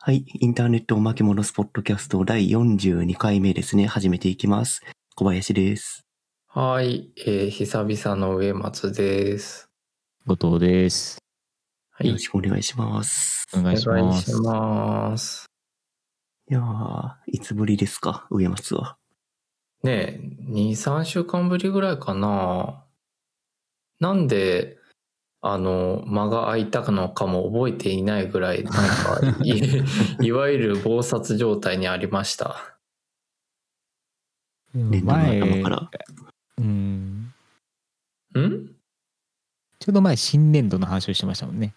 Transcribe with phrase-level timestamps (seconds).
[0.00, 0.24] はい。
[0.32, 3.88] インターネットおまけ物スポットキャスト第42回目ですね。
[3.88, 4.80] 始めていきます。
[5.16, 6.06] 小林です。
[6.46, 9.68] はい、えー、久々の上松です。
[10.24, 11.18] 後藤です。
[11.90, 13.48] はいよろ、しくお願いします。
[13.52, 14.40] お願いしお願いします。
[14.40, 15.46] ます。
[16.48, 18.96] いやー、いつぶりですか上松は。
[19.82, 22.84] ねえ、2、3週間ぶりぐらいかな。
[23.98, 24.77] なんで、
[25.40, 32.78] あの、間が空いたのかも覚えていないぐらい、なんか、いいわゆる暴殺状態にありました。
[34.74, 35.90] 年度の頭から？
[36.58, 37.32] うん。
[38.36, 38.68] ん
[39.78, 41.72] ちょうど前新年度の話をしてましたもんね。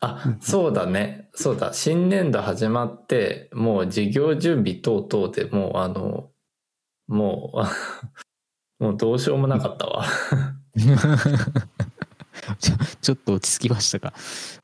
[0.00, 1.28] あ、そうだね。
[1.34, 1.72] そうだ。
[1.72, 6.30] 新年度始まって、もう事業準備等々でもう、あの、
[7.08, 7.52] も
[8.80, 10.04] う、 もうどうしようもなかったわ。
[12.56, 14.12] ち ょちょっと落ち着きましたか？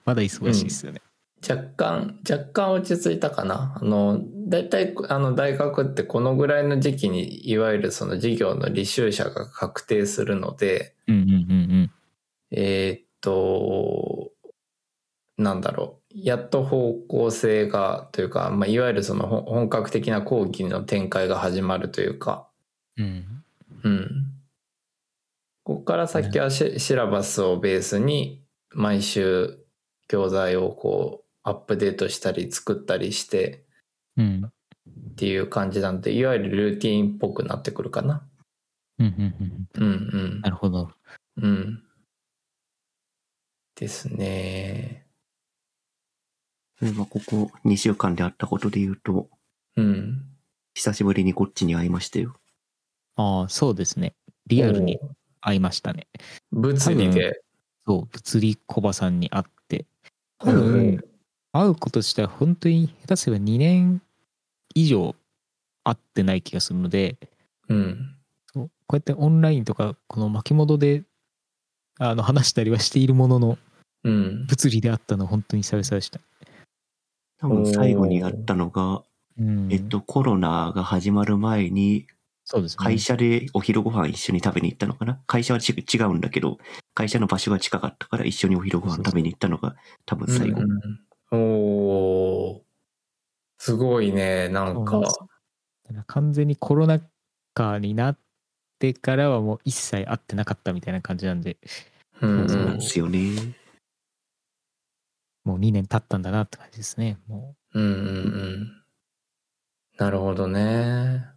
[0.04, 1.00] まだ忙しいですよね。
[1.48, 3.78] 若干、若干落ち着いたかな。
[3.80, 11.90] あの、大体、あの、大学ってこのぐらいの時期に、いわゆるその授業の履修者が確定するので、うん、うん、うん
[12.50, 14.32] えーっと、
[15.36, 16.18] なんだろう。
[16.18, 22.48] やっと方向性が、というか、まあ、いわゆるそのほ本格的な講義の展開が始まるというか、
[22.96, 23.44] うん。
[23.84, 24.32] うん。
[25.66, 29.58] ここから先はシシラバスをベースに毎週
[30.06, 33.64] 教材をこうアップデートしたり作ったりして
[34.16, 34.44] うん。
[34.44, 38.22] っていう感じなので、いわゆるルーティーンっぽくなってくるかな。
[39.00, 39.82] うん、うん、うん。
[39.82, 40.50] うんうんな。
[40.50, 40.92] るほど。
[41.36, 41.82] うん。
[43.74, 45.04] ですね。
[46.78, 49.28] それはここ2週間であったことで言うと、
[49.74, 50.22] うん。
[50.74, 52.36] 久しぶりにこっちに会いましたよ。
[53.16, 54.14] ああ、そうですね。
[54.46, 55.00] リアルに
[55.46, 56.08] 会いましたね。
[56.50, 57.40] 物理で？
[57.86, 59.86] そう、物理コバさんに会って。
[60.38, 61.04] 多うん分、
[61.52, 64.02] 会うこと自体本当に下手すれば2年
[64.74, 65.14] 以上
[65.84, 67.16] 会ってない気がするので、
[67.68, 68.16] うん。
[68.52, 71.04] そうこうやってオンラインとかこの巻き戻で
[71.98, 73.58] あの話したりはしているものの
[74.02, 74.46] うん。
[74.46, 76.20] 物理であったのは本当に久々でした。
[77.38, 79.04] 多分最後にやったのが、
[79.38, 82.06] うんえっと、コロナが始まる前に、
[82.48, 82.84] そうですね。
[82.84, 85.20] 会社でお昼ご飯一緒に食べに行ったのかな？
[85.26, 86.58] 会社はち違うんだけど、
[86.94, 89.74] 会社の場所が近かったから一緒にお昼ご飯食べに行ったのが
[90.06, 90.60] 多分最後。
[90.60, 90.78] うん
[91.32, 92.62] おー
[93.58, 95.02] すごいね、なんか。
[96.06, 97.00] 完全にコロナ
[97.52, 98.18] 禍になっ
[98.78, 101.56] てからはもう一切会ってなかったみたいな感じなんで、
[102.20, 103.56] うんそうなんですよね。
[105.42, 107.18] もう2年経ったんだなって感じですね。
[107.26, 108.82] もうんうんうん。
[109.98, 111.35] なるほどね。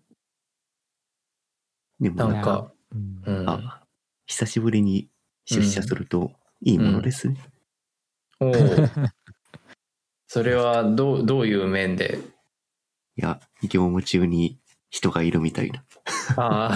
[2.00, 2.98] でもなんか、う。
[2.98, 3.50] うんうん。
[3.50, 3.84] あ、
[4.26, 5.10] 久しぶりに
[5.46, 7.38] 出社するといいものですね。
[8.40, 9.10] おー
[10.28, 12.20] それはどう、どういう面で？
[13.18, 14.60] いや、業務中に
[14.90, 15.84] 人がいるみたいな。
[16.38, 16.72] あ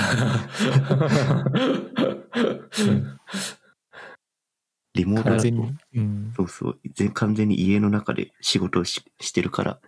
[4.95, 5.47] リモートだと。
[5.95, 6.33] うん。
[6.35, 9.79] そうそう、ぜ完全に家の中で仕事をししてるから、う。
[9.83, 9.88] あ。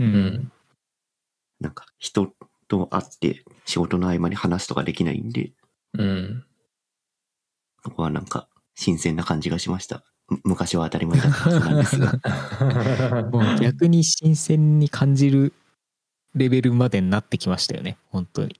[0.00, 0.52] うんん。
[1.60, 2.34] なんか人
[2.68, 5.52] と会って仕事の合間に話すとかできないんで、
[5.92, 6.42] うん。
[7.84, 10.02] そこはなんか新鮮な感じがしました。
[10.28, 12.12] む昔は当たり前だったはずなんですが。
[13.30, 15.52] もう逆に新鮮に感じる
[16.34, 17.98] レベルまでになってきましたよね。
[18.10, 18.58] 本当に。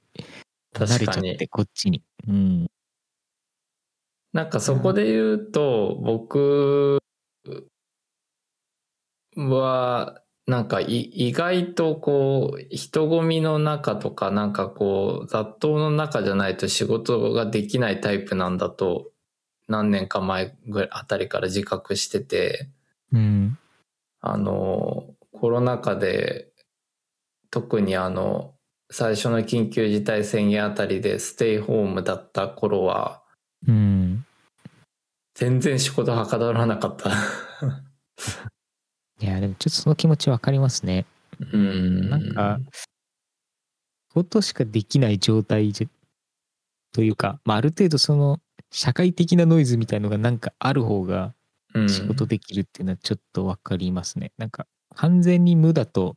[0.74, 1.48] 慣確かにれちゃって、。
[1.48, 2.02] こっちに。
[2.26, 2.66] うん。
[4.34, 6.98] なんかそこで言うと、僕
[9.36, 19.10] は、なんかい意外とこう、人混みの中とか、なんかこう、雑踏の中じゃないと仕事ができないタイプなんだと、
[19.68, 22.70] 何年か前ぐらいあたりから自覚してて、
[23.12, 23.58] うん。
[24.22, 26.48] あの、コロナ禍で、
[27.50, 28.54] 特にあの、
[28.90, 33.22] 最初の緊急事態宣言あたりでステイホームだった頃は、
[33.66, 34.24] うん。
[35.34, 37.10] 全然仕事はかどらなかった。
[39.20, 41.06] いや、でもちょっとその気持ちわかりますね。
[41.52, 42.08] うん。
[42.08, 42.60] なんか、
[44.12, 45.88] ことしかできない状態じゃ
[46.92, 48.40] というか、まあ、ある程度その
[48.70, 51.34] 社会的なノイズみたいのがなんかある方が
[51.74, 54.32] うん、仕事できるっていうのはちょっとわかりますね。
[54.38, 56.16] なんか完全に無だと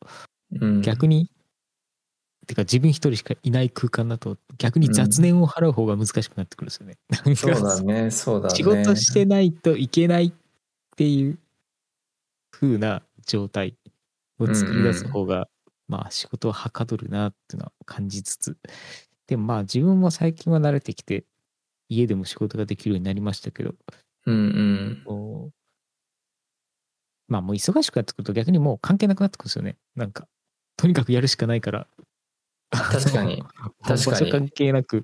[0.59, 1.29] うん、逆に、
[2.45, 6.97] てか自分一人しかいない空間だと逆に雑念を払う方が難しくなってくるんですよね。
[7.09, 8.55] なんかそうだね、そうだね。
[8.55, 10.33] 仕事してないといけないっ
[10.97, 11.39] ていう
[12.61, 13.75] 風な状態
[14.39, 15.47] を作り出す方が、
[15.87, 18.57] まあ仕事ははかどるなっていうのは感じつつ
[19.27, 21.25] でもまあ自分も最近は慣れてきて
[21.89, 23.73] 家でも仕事ができるようになりましたけど
[24.25, 25.51] うんうん。
[27.27, 29.77] まあもう忙しくなってくると逆にもう関係なくなってくるんですよね。
[29.95, 30.27] なんか、
[30.77, 31.87] とにかくやるしかないから。
[32.71, 33.43] 確かに。
[33.83, 35.03] 確かに関係なく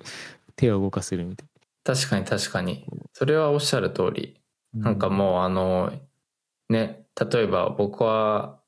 [0.56, 1.48] 手を動かせるみたい
[1.83, 2.86] 確かに確かに。
[3.13, 4.42] それはおっしゃる通り。
[4.74, 4.86] な。
[4.86, 5.94] なんかもうあの、
[6.69, 8.60] ね、例えば僕は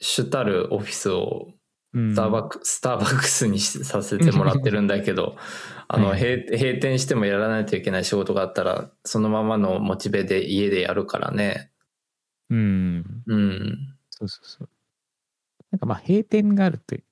[0.00, 1.52] 主たるオフィスを
[1.92, 5.36] うん、スターバック、スターバックスにしさせてもらってるんだけど、
[5.88, 11.72] あの、はい閉閉店してもやらないといけない仕事があったら、そのままのモチベで家でやるからね。
[12.48, 13.22] うん。
[13.26, 13.96] うん。
[14.10, 14.68] そうそうそう。
[15.72, 17.02] なんかまあ閉店があるとい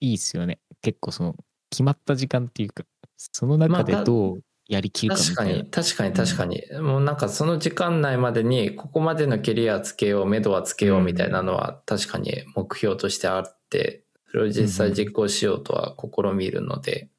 [0.00, 0.60] いですよね。
[0.80, 1.36] 結構その
[1.70, 2.84] 決まった時間っていうか、
[3.16, 5.64] その中でまあどうやりきるかみたいな。
[5.64, 6.80] 確かに、確かに確かに。
[6.80, 17.10] もうなんかその時間内までに、ここまでのキャリアつけよう、目処はつけようみたいなのは確かに目標としてあって、それを実際実行しようとは試みるので、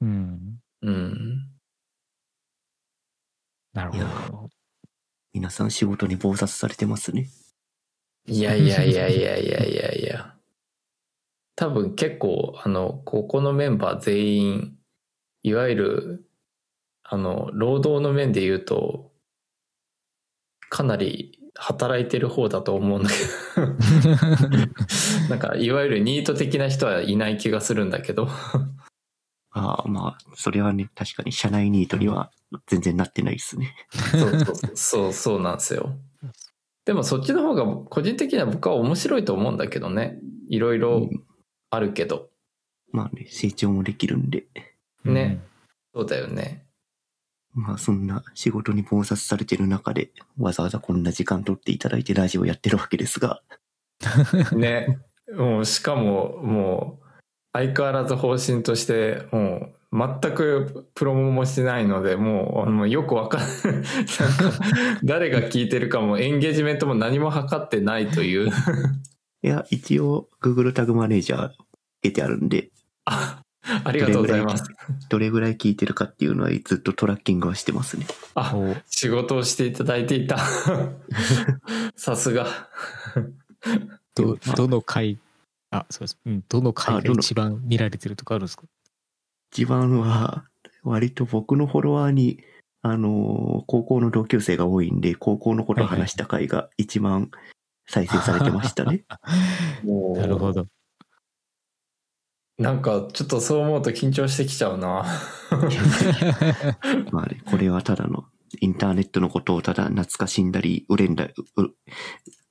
[0.00, 0.58] うん。
[0.80, 1.50] うん。
[3.74, 4.50] なるほど。
[5.34, 7.28] 皆さん仕事に忙殺されてますね。
[8.26, 10.34] いやいやいやいやいやいやいや。
[11.56, 14.78] 多分結構、あの、ここのメンバー全員、
[15.42, 16.30] いわゆる、
[17.04, 19.12] あの、労働の面で言うと、
[20.70, 23.66] かなり働いてる方だと思うんだけど、
[25.30, 28.28] なんか、いわゆるニート的な人はいない気がするんだけど、
[29.50, 32.32] ああ、まあ、それはね、確かに社内ニートには
[32.66, 33.74] 全然なってないですね。
[34.10, 35.96] そうそうそう、そうなんですよ。
[36.84, 40.18] でもそっちの方が個人的には僕は面白いと思うんだけどね。
[40.48, 41.24] いろいろうん
[41.74, 42.30] あるけど。
[42.92, 44.46] まあね、成長もできるんで。
[45.04, 45.40] ね
[45.92, 46.63] そうだよね。
[47.54, 53.40] まあそんな仕事に忙殺されてる中で、わざわざこんな時間取っていただいてラジオやってるわけですが、
[54.52, 54.98] ね。
[55.32, 57.04] もうしかももう
[57.52, 63.40] 相変わらず方針としてもう全くプロモもしないのでもうもうよくわかん
[65.02, 68.50] 誰が聞いてるかもエンゲージメントも何も測ってないという。
[69.42, 71.50] いや、一応 Google タグマネージャー
[72.02, 72.70] 出てあるんで、
[73.04, 73.43] あ
[73.84, 74.64] ありがとうございます。
[75.08, 78.06] どれぐらい聞いてるかっていうのはずっとトラッキングはしてますね。
[78.34, 80.38] あお仕事をしていただいていた。
[81.96, 82.46] さすが。
[84.14, 85.18] どまあどの回、
[85.70, 86.18] あ、そうです。
[86.26, 88.64] うん、どの回が一番見られてるとかあるんですか？
[89.52, 90.44] 一番は、
[90.82, 92.42] 割と僕のフォロワーに、
[92.82, 97.30] あのー高校の同級生が多いんで、高校のことを話した回が一番
[97.86, 99.04] 再生されてましたね。
[99.84, 100.66] なるほど。
[102.58, 105.04] なんかちょっとそう思うと緊張してきちゃうな。
[107.10, 108.26] まあね、これはただの、
[108.60, 111.32] インターネットのことをただ懐かしんだり、憂んだ、う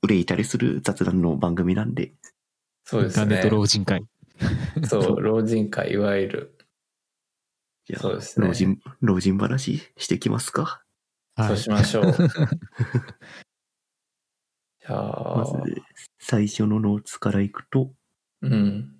[0.02, 2.12] 憂いたりする雑談の番組なんで、
[2.84, 3.56] そうですねインターネット。
[3.56, 4.04] 老人会。
[4.84, 6.58] そう、老人会、いわゆる。
[7.86, 10.82] じゃあ、そうですね老人、老人話してきますか？
[11.38, 12.12] そうしましょう。
[14.80, 15.82] じゃあ、まず、
[16.18, 17.94] 最初のノーツからいくと、
[18.42, 18.93] うん。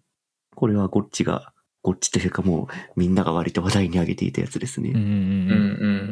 [0.54, 1.52] これはゴッチが、
[1.82, 2.66] ゴッチというかもう
[2.96, 4.90] みんなが割と話題に上げていたやつですね。
[4.90, 5.10] うんうんう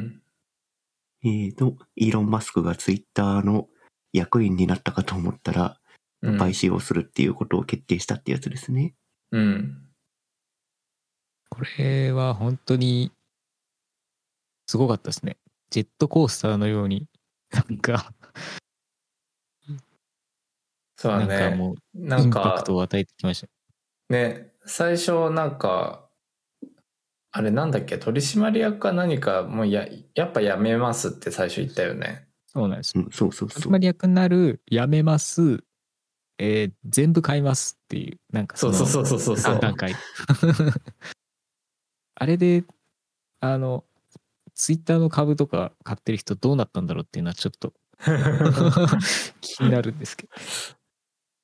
[0.08, 0.22] ん。
[1.24, 3.68] えーと、イーロン・マスクがツイッターの
[4.12, 5.78] 役員になったかと思ったら、
[6.22, 8.94] うん買収をするっていうことを決定したってやつですね。
[9.32, 9.88] うん。
[11.48, 13.10] これは本当に
[14.68, 15.36] すごかったですね。
[15.70, 17.08] ジェットコースターのように、
[17.50, 18.14] なんか、
[19.68, 19.78] なん
[20.96, 21.50] そうだね。
[21.50, 23.48] かもうなんインパクか、トを与えてきました。
[24.12, 26.06] ね、最初なんか、
[27.30, 32.28] あれなんだっけ、取締役か何か、もうや、やっぱやめますって最初言ったよね。
[32.46, 33.04] そうなんですよ。
[33.04, 33.62] うん、そうそうそう。
[33.62, 35.64] 取締役になる、やめます、
[36.36, 39.60] えー全部買いますっていう、なんかのそうそうそうそうそうそう3。
[39.60, 39.94] 段階。
[42.14, 42.64] あれで、
[43.40, 43.86] あの、
[44.52, 47.72] ツイッターの株とか買ってる人どうなったんだろうっていうのはちょっと
[49.40, 50.32] 気になるんですけど。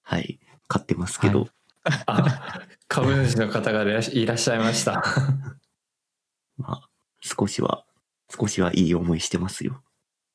[0.02, 0.38] はい。
[0.68, 1.46] 買ってますけど、は
[2.06, 5.02] あ、株主の方がいらっしゃいました。
[6.56, 6.88] まあ、
[7.20, 7.84] 少しは、
[8.30, 9.82] 少しはいい思いしてますよ。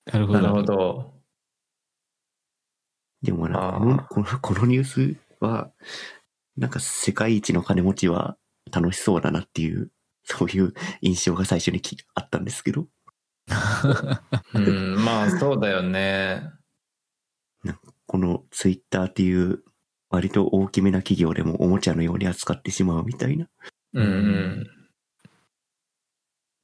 [0.06, 0.42] なるほど。
[0.42, 1.14] なるほど。
[3.22, 5.72] でもなこのこの、このニュースは、
[6.58, 8.38] なんか世界一の金持ちは
[8.72, 9.92] 楽しそうだなっていう、
[10.26, 12.88] そういう印象が最初にきあったんですけど、
[14.54, 16.50] うん、まあそうだよね。
[18.06, 19.64] このツイッターっていう
[20.14, 23.48] 割と大きめな企業でもおもちゃのように扱ってしまうみたいな。
[23.94, 24.68] うんうん。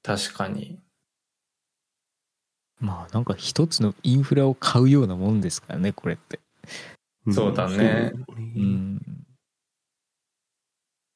[0.03, 0.79] 確かに。
[2.79, 6.39] まあなんか一つのインフラを買うようなもんですからね、これって。
[7.27, 8.13] んそうだね。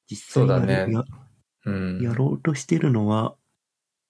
[0.09, 1.03] 実際そうだねや
[1.65, 2.01] うん。
[2.01, 3.35] やろうとしてるのは、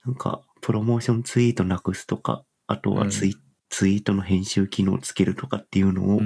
[0.06, 3.36] なんか、プロモーションツイートなくすとか、あとはツイ,、
[3.74, 6.22] ツイートの編集機能をつけるとかっていうのを。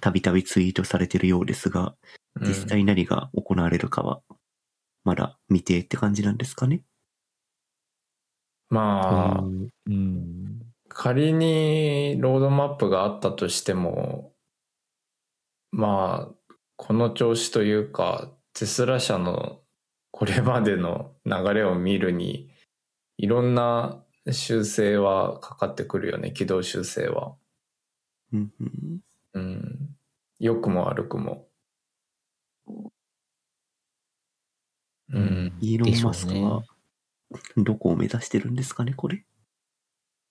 [0.00, 1.94] たびたびツイートされてるようですが、
[2.36, 4.20] うん実際何が行われるかは、
[5.04, 6.82] まだ未定って感じなんですかね？
[8.68, 10.60] まあ、うんうん。
[10.88, 14.32] 仮にロードマップがあったとしても、
[15.72, 19.60] まあ、この調子というか、テスラ社の
[20.10, 22.50] これまでの流れを見るに、
[23.16, 27.36] いろんな修正はかかってくるよね、軌道修正は。
[28.32, 29.00] うんうん
[29.34, 29.96] うん。
[30.38, 31.48] 良くも悪くも。
[32.68, 32.90] う。
[35.12, 35.58] うんん。
[35.60, 36.66] イーロン・マスクはね、
[37.58, 39.24] どこを目指してるんですかね、これ？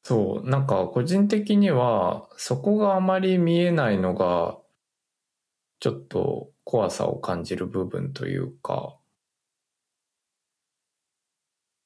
[0.03, 4.57] そう、なんか個人的には、そこがあまり見えないのが、
[5.79, 8.97] ちょっと怖さを感じる部分というか、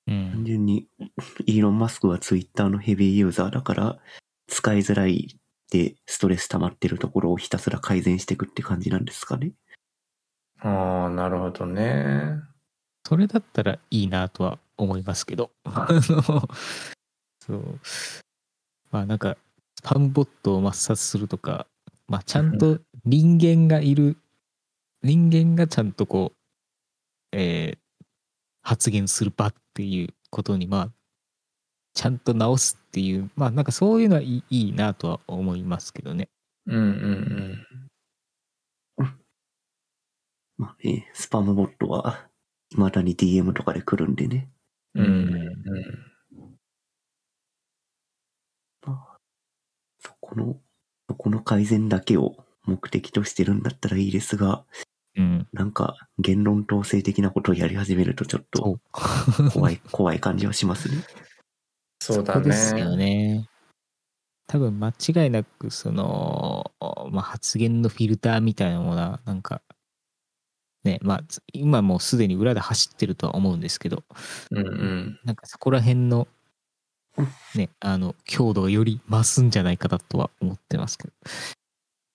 [0.07, 0.31] うん。
[0.31, 0.87] 単純に、
[1.45, 3.99] イーロン・マスクはツイッターのヘビーユーザーだから、
[4.47, 5.39] 使いづらい
[5.71, 9.53] でストレス溜まってるところをひたすら改善していくって感じなんですかね。
[10.59, 12.39] ああ、なるほどね。
[13.05, 15.51] それだったらいいなとは思いますけど。
[15.63, 16.47] あの、
[17.45, 17.79] そう。
[18.91, 19.37] まあなんか、
[19.75, 21.67] スパムボットを抹殺するとか、
[22.07, 24.17] まあちゃんと人間がいる、
[25.03, 26.37] 人間がちゃんとこう、
[27.31, 27.87] えー
[28.67, 30.91] 発言する場っていうことに、まあ、
[31.97, 36.29] ちゃんと直すっていう、まあなんかそういうのはいいいいなとは思いますけどね。
[36.67, 37.67] うんうん
[40.57, 42.27] まあね、スパムボットは、
[42.71, 44.49] 未だに DM とかで来るんでね。
[44.93, 45.05] うん。
[45.05, 46.07] うんうん
[49.99, 50.55] そこの、
[51.09, 52.35] そこの改善だけを
[52.65, 54.65] 目的としてるんだったらいいですが、
[55.15, 55.47] うん。
[55.51, 59.51] なんか言論統制的なことをやり始めるとちょっそとう。
[59.51, 60.97] 怖い、怖い感じはしますね。
[61.99, 63.37] そうだこですよね。
[63.37, 63.49] ね。
[64.47, 66.71] 多分間違いなくその、
[67.11, 69.61] まあ、発言のフィルターみたいなものはなんか
[70.85, 74.03] ねまあ今もうすでに裏で走ってるとは思うんですけど
[74.51, 75.19] うんうん。
[75.25, 76.29] なんかそこら辺の
[77.55, 81.13] ねあの強度がより増すんじゃないかなとは思ってますけど。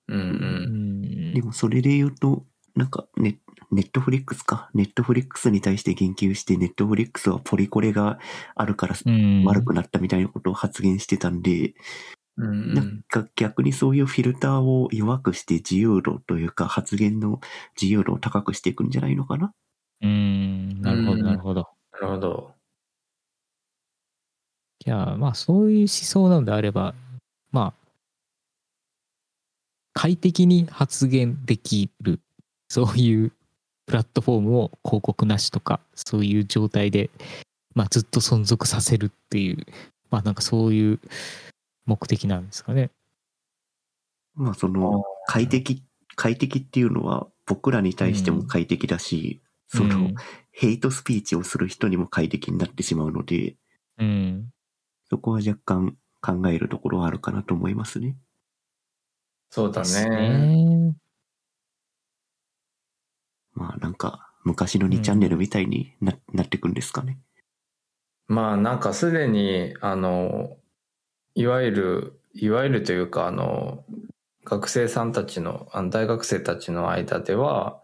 [0.08, 0.22] うんう。
[0.22, 2.44] うんんでもそれで言うと、
[2.76, 3.36] なんかネ
[3.72, 4.70] ネットフリックスか？
[4.74, 8.18] ネットフリックスに対して言及して、ネットフリックスはポリコレが
[8.54, 11.74] あるからうん悪くなったみたいなことを発言してたんで、
[12.36, 13.04] うんうなんん。
[13.08, 17.40] か逆にそういうフィルターを弱くして自由度というか発言の
[17.80, 19.52] 自由度を高くしていくんじゃないのかな？
[20.02, 21.68] うんなるほうんどなるほど。
[21.92, 22.52] なるほど。
[24.84, 26.94] いやまあそういう思想なのであれば
[27.52, 27.82] まあ
[29.94, 32.18] 快適に発言できる
[32.68, 33.32] そういう
[33.86, 37.10] プラットフォームを広告なしとかそういう状態で、
[37.74, 39.66] まあ、ずっと存続させるっていう
[40.12, 41.00] まあなんかそういう
[41.86, 42.90] 目的なんですかね。
[44.34, 45.82] まあその快適、
[46.14, 50.14] 快適っていうのは僕らに対しても快適だし、その、うん
[50.54, 53.56] ヘイトスピーチをする人にも快適になってしまうので、
[53.96, 54.50] うん
[55.08, 58.14] そこは若干考えるところはあるかなと思いますね。
[59.48, 60.94] そうだね。
[63.56, 63.64] ね。
[63.66, 67.18] まあなんか昔の2チャンネルみたいにな,、なってくんですかね。
[68.28, 70.56] まあなんかすでに、あの、
[71.34, 73.84] いわゆる、いわゆるというか、あの、
[74.44, 77.80] 学生さんたちの、あの大学生たちの間では、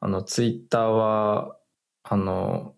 [0.00, 1.56] あの、ツイッターは、
[2.02, 2.74] あの、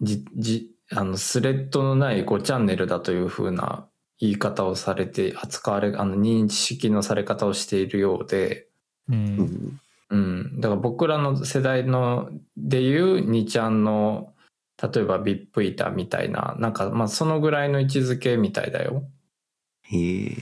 [0.00, 8.68] じ、じ、あの、スレッドのない5チャンネルだというふうな言い方をされて、扱われ、あの、認識のされ方をしているようで、
[9.08, 9.80] ううんん。
[10.10, 10.60] うん。
[10.60, 14.34] だから僕らの世代のでいう2ちゃんの、
[14.80, 19.02] 例えばビップイタみたいな、なんかまあそのぐらいの位置づけみたいだよ。
[19.82, 20.36] へえ、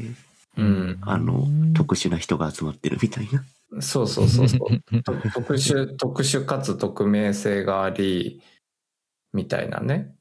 [0.59, 0.99] うん。
[1.03, 3.45] あの、特殊な人が集まってるみたいな。
[3.81, 5.03] そうそうそうそう。
[5.03, 8.43] と 特殊、特殊かつ匿名性があり、
[9.33, 10.15] みたいなね。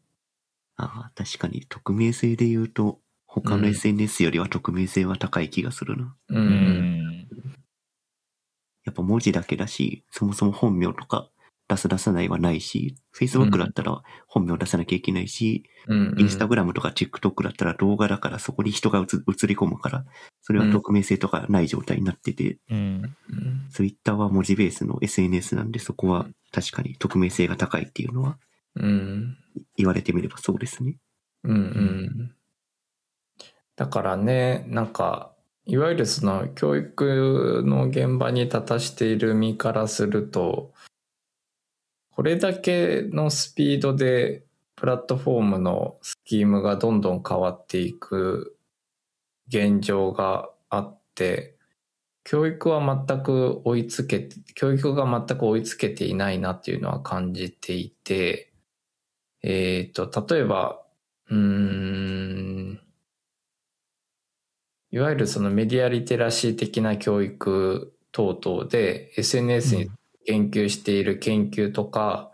[0.77, 6.15] ああ、確かに匿名性で言うと、他のうん SNS よりは匿名性は高い気がするな。
[6.29, 6.35] う。
[6.35, 6.94] うんんやっ
[8.95, 11.29] ぱ文字だけだし、そもそも本名とか
[11.67, 16.15] 出す出さないはないし、Facebook だったら本名出さなきゃいけないし、うん。
[16.17, 19.05] インスタグラムとか TikTok だったら動画だからそこに人が映映
[19.47, 20.05] り込むから、
[20.41, 22.57] それは匿名性とかない状態になってて。
[23.71, 28.37] Twitter は文字ベースの SNS なんでそこは確かに匿名性が高いっていうのは
[28.75, 29.37] うん。
[29.77, 30.97] 言われてみればそうですね。
[31.43, 32.35] うんうん。
[33.75, 35.34] だからね、なんか、
[35.67, 40.73] いわゆるその教育の現場に立たしている身からすると、
[42.11, 44.45] これだけのスピードで
[44.75, 48.57] プラットフォームのスキームがどんどん変わっていく
[49.47, 51.57] 現状があって、
[52.23, 58.53] 教育は全く追いつけて、教育が全く追いつけていないなっていうのは感じていて、
[59.41, 60.81] えっ、と、例えば、
[61.29, 62.81] うーん、
[64.95, 69.91] いわゆるそのメディアリテラシー的な教育等々で SNS に
[70.25, 72.31] 研究している研究とか、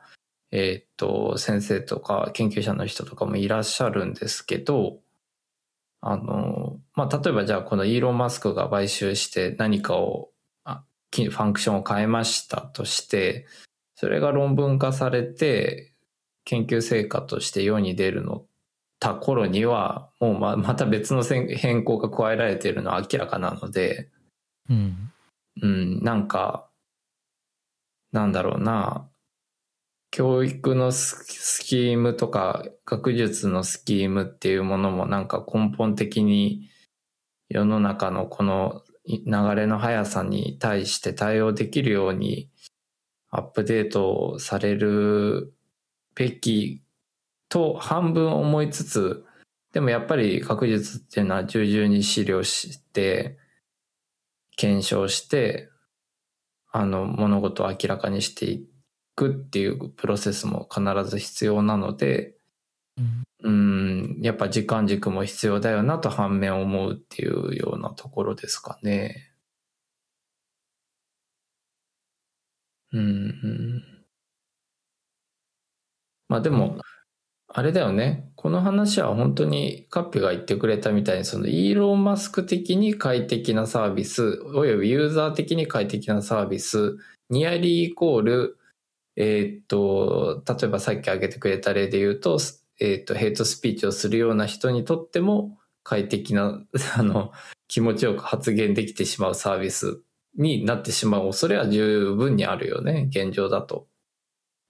[0.51, 5.00] えっ、と、先生とか研究者の人とかもいらっしゃるんですけど、
[6.01, 10.30] あの、まあ、例えばじゃあこのイーロン・マスクが買収して何かを、
[10.63, 13.48] あきファンクションを変えましたとして、
[13.96, 15.96] それが論文化されて、
[16.46, 18.46] 研究成果として世に出るの
[19.01, 24.10] た頃には、もうま また別の変更が加えられているのは明らかなので、
[24.70, 25.12] うん。
[25.62, 26.70] うん、なんか、
[28.13, 29.10] なんだろうな、
[30.12, 36.70] 教育のススキームとか学術のスキームっていうものもなんか根本的に
[37.48, 42.50] 世の中のこのい流れの速さに対して対応できるように
[43.29, 45.53] アップデートされる
[46.13, 46.81] べき
[47.51, 49.25] と半分思いつつ、
[49.74, 53.38] でもやっぱり学術っていうのは従々に資料して、
[54.55, 55.70] 検証して、
[56.72, 58.65] あの、物事を明らかにしてい
[59.15, 62.36] くっていうプロセスも必ず必要なので、
[62.98, 69.34] うんうん、やっぱ時間軸も必要だよなと反面思うっていうようなところですかね。
[72.93, 73.84] うん、うん。
[76.29, 76.77] まあでも、
[77.53, 78.31] あれだよね。
[78.36, 86.98] この話は本当にカッピが言ってくれたみたいに、そのイーロン・マスク的に快適なサービス、およびユーザー的に快適なサービス、
[87.29, 88.58] ニアリーイコール、
[89.17, 92.39] えーっと、例えばさっき挙げてくれた例で言うと、
[92.79, 96.63] えーっと、ヘイトスピーチをするような人にとっても快適な、
[96.96, 97.34] あの、
[97.67, 100.01] 気持ちよく発言できてしまうサービス
[100.38, 103.90] になってしまう恐れは十分にあるよね、現状だと。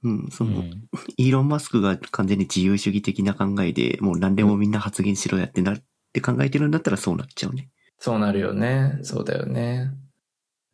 [0.04, 7.70] うん、その、うんイーロン・マスクが完全に自由主義的な考えで、もう何でもみんな発言しろやってなって考えてるんだったらそうなっちゃうね。
[7.98, 8.98] そうなるよね。
[9.04, 9.92] そうだよね。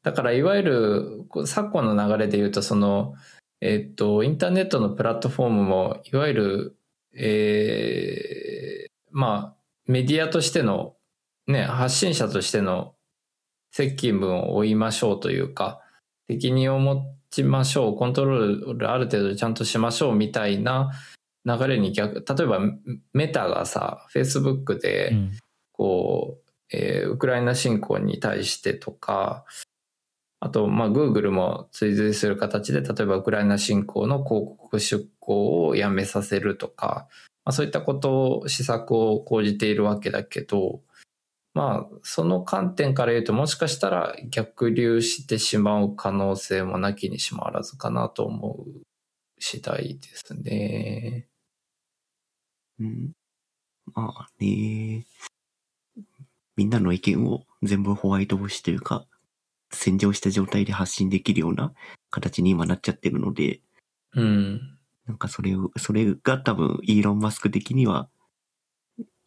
[0.04, 3.16] だから、いわゆる、昨今の流れで言うと、その、
[3.60, 6.78] えっと、インターネットのプラットフォームも、いわゆる、
[7.14, 10.96] えーまあ、メディアとしての、
[11.48, 12.94] ね、発信者としての
[13.72, 15.82] 責務を負いましょうというか、
[16.30, 20.92] 責任を持ちましょう、コントロールある程度ちゃんとしましょうみたいな
[21.46, 22.60] 流れに逆、例えば
[23.14, 25.32] メタがさ、Facebook で、うん。
[25.72, 29.46] こう、えーウクライナ侵攻に対してとか、
[30.40, 37.08] あと、まあ、Google も追随する形で、例えばウクライナ侵攻の広告出稿をやめさせるとか、
[37.46, 40.82] まあ、そういったことを、施策を講じているわけだけど、
[41.58, 48.82] まあ、その観点から言うと、もしかしたら逆流してしまう可能性もなきにしもあらずかなと思う
[49.40, 51.28] 次第ですね。
[52.80, 53.12] うん。
[53.92, 55.08] まあね。
[56.56, 59.08] みんなの意見を全部ホワイトボッシュというか、
[59.72, 61.74] 洗浄した状態で発信できるような
[62.12, 63.62] 形に今なっちゃってるので、
[64.14, 64.78] うん。
[65.08, 68.10] なんかそれを、それが多分イーロン・マスク的には、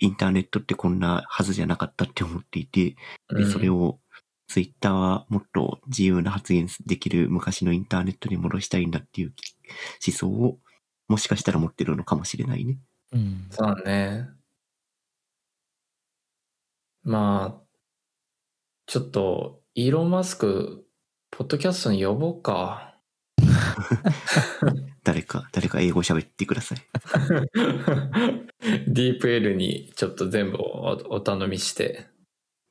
[0.00, 2.96] インターネットってこんなはずじゃなかったって思っていて、
[3.30, 4.00] で、それを、を、
[4.48, 9.32] ツイッターはもっと自由な発言できる昔のインターネットに戻したいんだっていう
[10.04, 10.58] 思想を、
[11.06, 12.78] もしかしたら持ってるのかもしれないね。
[13.12, 14.28] うんそうだね。
[17.02, 17.64] まあ、
[18.86, 20.84] ちょっと、イーロン・マスク、
[21.30, 22.96] ポッドキャストに呼ぼうか。
[25.02, 26.78] 誰か、誰か英語喋ってください。
[28.86, 32.06] ディープ L にちょっと全部おお頼みして。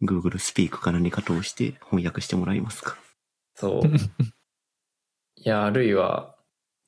[0.02, 2.98] Google スピークか何か通して翻訳してもらえますか？
[3.56, 3.82] そう。
[5.36, 6.36] いや、あるいは、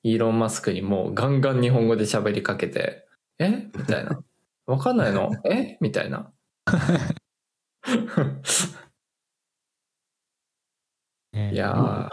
[0.04, 3.08] イーロン・マスクにもうガンガン日本語で喋りかけて、
[3.40, 3.70] え？
[3.76, 4.24] みたいな。
[4.66, 5.32] わかんないの？
[5.46, 5.78] え？
[5.82, 6.32] みたいな。
[11.34, 12.10] ねいやー、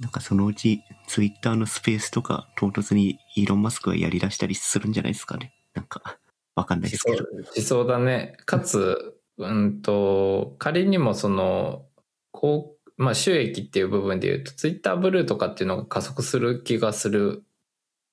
[0.00, 5.52] なんかそのうち Twitter のスペースとか唐突にイーロン・マスクがやり出したりするんじゃないですかね。
[5.74, 6.18] なんか、
[6.54, 7.24] わかんないですけど。
[7.52, 8.36] しそうだね。
[8.46, 11.86] かつ、うんと、仮にもその、
[12.32, 17.44] こう、まあ収益っていう部分で言うと、ツイッターブルーとかっていうのが加速する気がする。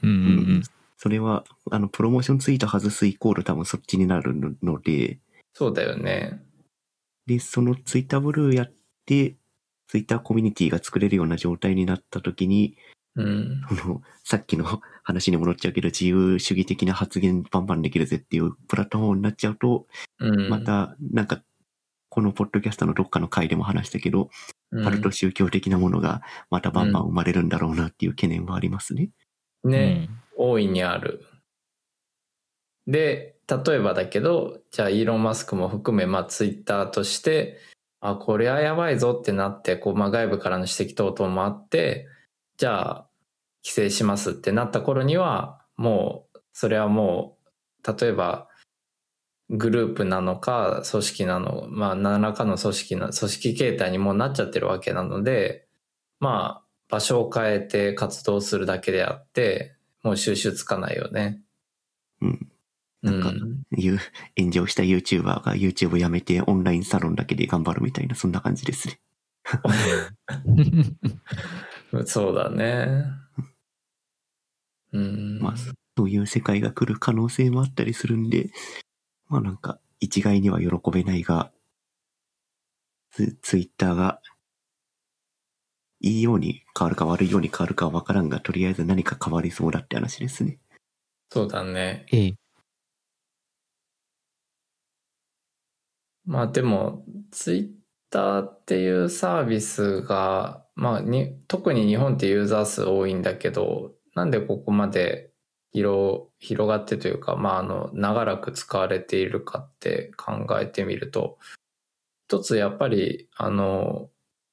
[0.03, 0.63] うんうん
[0.97, 5.19] それは、あの、プロモーションツイート外すイコール多分そっちになるので、
[5.53, 6.41] そうだよね。
[7.25, 8.73] で、そのツイッターブルーやっ
[9.05, 9.35] て、
[9.87, 12.77] ツイッターコミュニティが作れるような状態になった時に、
[13.15, 13.61] うん。
[14.23, 19.87] さっきの話に戻っちゃうけど、自由主義的な発言バンバンできるぜっていうプラットフォームになっちゃうと、
[20.19, 20.49] うん。
[20.49, 21.41] また、なんか、
[22.09, 24.29] このポッドキャストのどっかの回でも話したけど、
[24.71, 29.09] うん、カルト宗教的なものがまたバンバン生まれるんだろうなっていう懸念はありますね。
[29.65, 31.25] ね、大いにある。
[32.87, 37.57] で、例えばだけど、じゃあイーロン・マスクも含め、まあツイッターとして、
[38.01, 42.07] あ、これはやばいぞってなって、こう、まあ外部からの指摘等々もあって、
[42.57, 43.09] じゃあ、
[43.63, 47.37] 規制しますってなった頃には、もう、それはも
[47.85, 48.47] う、例えば、
[49.49, 55.67] グループなのか、組織なの、まあ何らかの組織な、組織形態にもうなっちゃってるわけなので、
[56.19, 61.41] まあ、場所を変えて活動するだけであって、もう収集つかないよね。
[62.21, 62.51] うん。
[63.05, 63.61] うなんかん。
[63.77, 63.99] いう
[64.37, 68.99] 炎上した YouTuber が YouTube やめてオンラインサロンだけで頑張るみたいな、そんな感じですね。
[72.05, 73.05] そうだね。
[74.91, 75.39] うん。
[75.39, 78.49] まあ、そういう世界が来る可能性もあったりするんで、
[79.27, 81.51] まあなんか、一概には喜べないが、
[83.11, 84.21] ツツイッターが、
[86.01, 90.59] いいように変わるか悪いように変わるかはわからんが、とりあえず何か変わりそうだって話ですね。
[91.29, 92.05] そうだね。
[92.11, 92.35] ええ。
[96.25, 97.69] まあでも、ツイッ
[98.09, 105.31] ターっていうサービスが、まあに、特に日本ってユーザー数多いんだけど、なんでここまで
[105.71, 111.37] 広広がってというか、まああの、長らく使われているかって考えてみると、
[112.27, 114.09] 一つやっぱり、あの、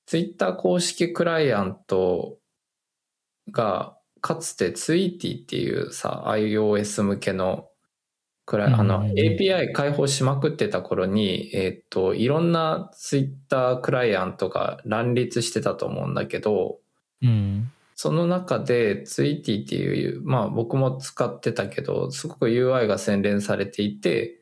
[0.06, 2.38] ツイッター公式クライアント
[3.50, 7.68] が、かつてツイーティーっていうさ、iOS 向けの
[8.44, 16.78] くらい、あの、API 開放しまくってた頃に、えっ、と、いろんなツイッタークライアントが乱立してたと思うんだけど、
[17.22, 17.70] うん。
[17.94, 24.40] その中でツイーティっていう、まあ僕も使ってたけど、すごく UI が洗練されていて、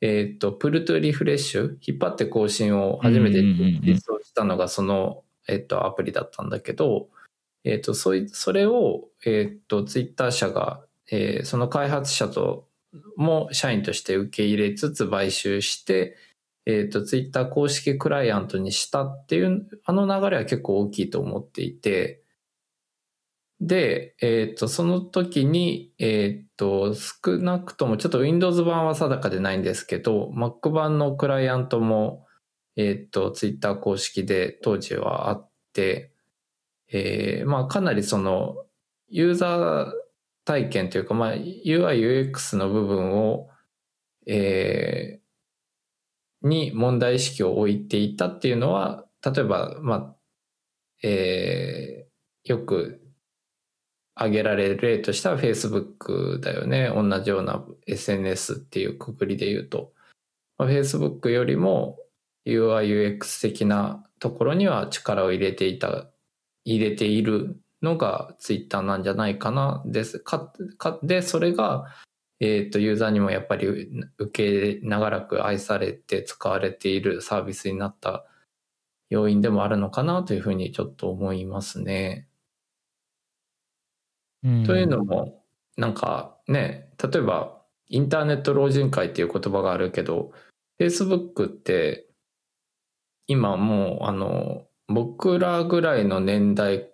[0.00, 7.08] えっ、と、プルトゥリフレッシュ、引っ張って更新を初めて実装したのがその、えっ、と、アプリだったんだけど、
[7.64, 8.12] えっ、と、そ
[8.52, 12.66] れを、えっ、と、ツイッター社が、えーその開発者と
[13.16, 16.16] も社員として受け入れつつ買収して、
[16.66, 22.22] えっ、と、ツイッター公式クライアントにしたっていう、あの流れは結構大きいと思っていて、
[23.60, 32.26] で、えっ、と、その時に、えっ、と、少なくとも、ちょっと Windows 版は定かでないんですけど、Mac 版のクライアントも、
[32.76, 36.12] えっ、と、Twitter 公式で当時はあって、
[36.92, 38.56] えーまあ、かなりその、
[39.08, 40.01] ユーザー
[40.44, 43.48] 体験というか、まあ、UI、UX の部分を、
[44.26, 45.22] えー
[46.44, 50.16] に問題意識を置いていたっていうのは、例えば、まあ、
[51.04, 52.12] えー
[52.44, 53.00] よく
[54.14, 56.90] 挙げられる例としては Facebook だよね。
[56.94, 59.92] 同じような SNS っていうくくりで言うと。
[60.58, 61.98] まあ Facebook よりも
[62.46, 66.10] UI、UX 的なところには力を入れていた、
[66.64, 69.82] 入れているのが Twitter なんじゃないかな。
[69.86, 70.20] です。
[70.20, 71.86] か、か、で、それが、
[72.40, 73.66] えっ、と、ユーザーにもやっぱり
[74.18, 78.24] 受け長らく愛されて使われているサービスになった
[79.10, 82.28] 要因でもあるのかなというふうにちょっと思いますね。
[84.42, 85.44] うんというのも、
[85.76, 90.32] なんかね、例えば、インターネット老人会っていう言葉があるけど、
[90.80, 92.08] Facebook って、
[93.26, 96.92] 今もう、あの、僕らぐらいの年代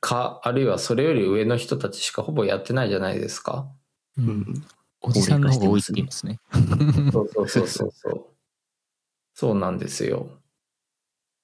[0.00, 3.70] か、あるいはそれより上の人たちしかほぼやってないじゃないですか。
[4.16, 4.64] ううんん。
[5.02, 6.38] おじさんの方が多いって言いますね。
[7.12, 8.26] そうそうそうそうそう。
[9.34, 10.40] そうなんですよ。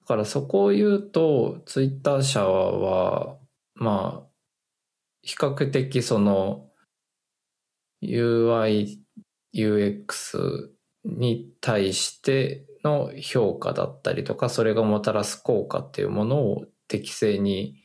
[0.02, 3.38] だからそこを言うと、ツイッター社は、
[3.74, 4.26] まあ、
[5.22, 6.68] 比較的その
[8.02, 8.98] UI、
[9.54, 10.70] UX
[11.04, 17.82] に対しての評価だったりとか、それがもたらす効果っていうものを適正に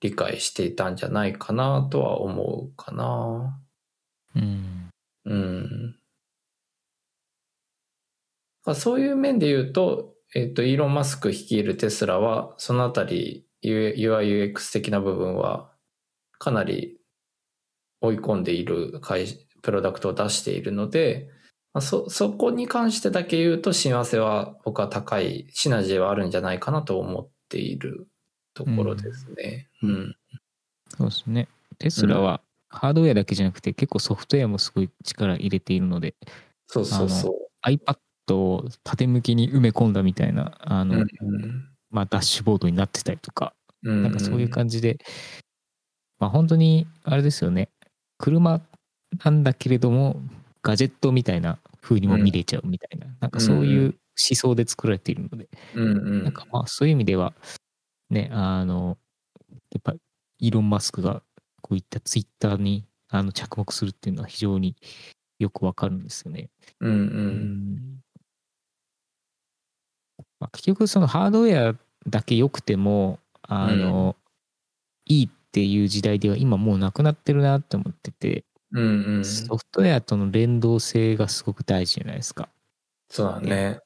[0.00, 3.60] 理解していたんじゃないかなとは思うかな。
[4.34, 4.90] うん。
[5.24, 5.96] うん。
[8.64, 15.72] あそういう面で言うと、えっ、と、イーロン・マスク率いるテスラは、そのあたり UI、UX 的な部分は、
[16.38, 16.98] かなり
[18.00, 19.26] 追い込んでいる会
[19.62, 21.28] プロダクトを出しているので、
[21.72, 28.06] まあ、そ、そこに関してだけ言うと、親和性は僕は高い、シナジーはあるんじゃないかなと思っている
[28.58, 29.68] ところですね。
[29.82, 30.16] ううんん。
[30.96, 31.48] そうですね。
[31.78, 36.14] テスラはハードウェアだけじゃなくて結構ソフトウェアもすごい力入れているので、
[36.66, 37.68] そうそうそう。
[37.68, 41.06] iPad を縦向きに埋め込んだみたいな、あの、うん
[41.90, 44.98] まあダッシュボードになってたりとか、うんなんかそういう感じで、
[46.18, 47.68] まあ本当にあれですよね
[48.18, 48.60] 車
[49.24, 50.20] なんだけれども
[50.62, 53.94] ガジェットみたいな風にも見れちゃうみたいな、なんかそういう思
[54.34, 56.24] 想で作られているので、うんうん。
[56.24, 57.32] なんかまあそういう意味では
[58.10, 58.98] ねあの
[59.70, 59.94] やっぱ
[60.38, 61.22] イーロン・マスクが
[61.62, 64.76] こういったツイッターにあの着目するっていうのは非常に
[65.38, 66.50] よくわかるんですよね。
[66.80, 66.94] うんう。
[66.94, 68.00] うん
[70.40, 74.14] まあ、結局そのハードウェアだけ良くてもあの、
[75.06, 79.24] いいっていう時代では今もうなくなってるなって思ってて、うんうん。
[79.24, 82.50] ソフトウェアとの連動性がすごく大事じゃないですか。
[83.10, 83.80] そうだね。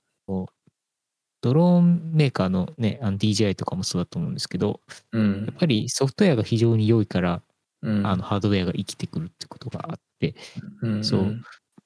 [1.42, 4.81] ドローンメーカーのね、あの DJI とかもそうだと思うんですけど、
[5.12, 7.42] うんやっぱりソフトウェアが非常に良いから、
[7.83, 8.07] うん。
[8.07, 10.35] あのハードウェアが生きてくるってことがあって、
[10.83, 11.37] うんうんそう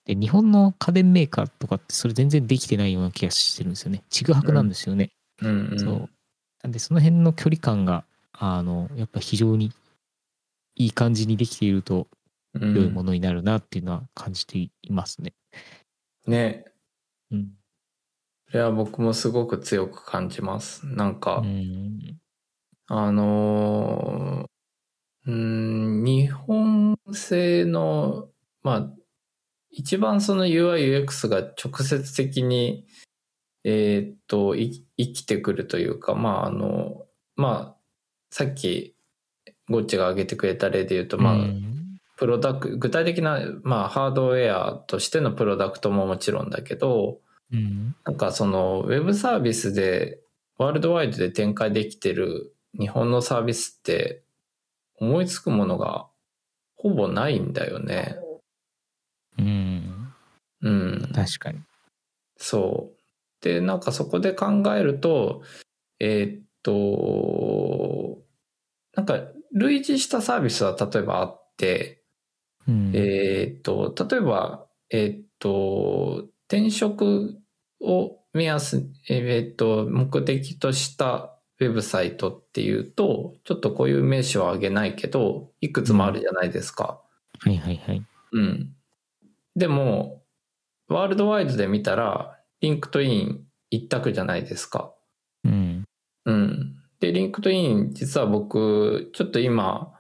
[0.04, 4.04] で日本の家電メーカーとかってそれ全然できてないような気がしてるんですよね。
[4.08, 5.10] ちぐはぐなんですよね。
[5.42, 5.80] うんうん。
[5.80, 6.10] そう。
[6.62, 9.72] なんでその辺の距離感が、あの、やっぱ非常に
[10.76, 12.06] いい感じにできていると
[12.54, 15.32] うん良いものになるなっていうのは感じていますね。
[16.26, 16.66] ね。
[17.32, 17.50] うん。
[18.50, 20.86] それは僕もすごく強く感じます。
[20.86, 22.18] なんか、うん。
[22.88, 24.46] あのー
[25.26, 28.28] うーん、日本製の、
[28.62, 28.90] まあ、
[29.70, 32.86] 一番その UI、UX が直接的に、
[33.64, 37.80] えーっと、い生きてくるというか、まあ、あの、まあ、
[38.30, 38.94] さっき、
[39.68, 41.72] ゴッチが挙げてくれた例で言うと、まあ、うん
[42.16, 47.18] プロダク具体的な、まあ、ハードウェアとしてのプロダクトももちろんだけど、
[47.52, 47.96] うん。
[48.04, 50.20] なんかそのウェブサービスで
[50.58, 54.22] ワールドワイドで展開できてる日本のサービスって
[54.98, 56.06] 思いつくものが
[56.76, 58.16] ほぼないんだよね。
[59.38, 60.12] うん。
[60.62, 61.12] うん。
[61.14, 61.60] 確かに。
[62.36, 63.44] そう。
[63.44, 65.42] で、なんかそこで考えると、
[66.00, 68.18] えーっと、
[68.94, 69.20] なんか
[69.52, 72.02] 類似したサービスは例えばあって、
[72.66, 72.92] うん。
[72.94, 77.38] えーっと、例えば、えーっと、転職
[77.80, 87.00] を目安、えーっと、目的としたウェブサイトっていうと、ちょっとこういう名詞は挙げないけど、いくつもあるじゃないですか。
[87.40, 88.02] はいはいはい。
[88.32, 88.74] うん。
[89.54, 90.22] でも、
[90.88, 94.92] ワールドワイドで見たら、 LinkedIn 一択じゃないですか。
[95.44, 95.84] うん。
[96.26, 96.76] うん。
[97.00, 99.92] で、 LinkedIn、実は僕、ちょっと今、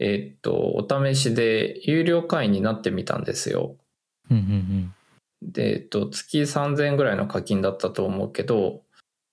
[0.00, 3.76] えーっと、お試しで有料会員になってみたんですよ。
[4.30, 4.94] うんうん
[5.52, 8.82] で、えっと、月3000円ぐらいの課金だったと思うけど、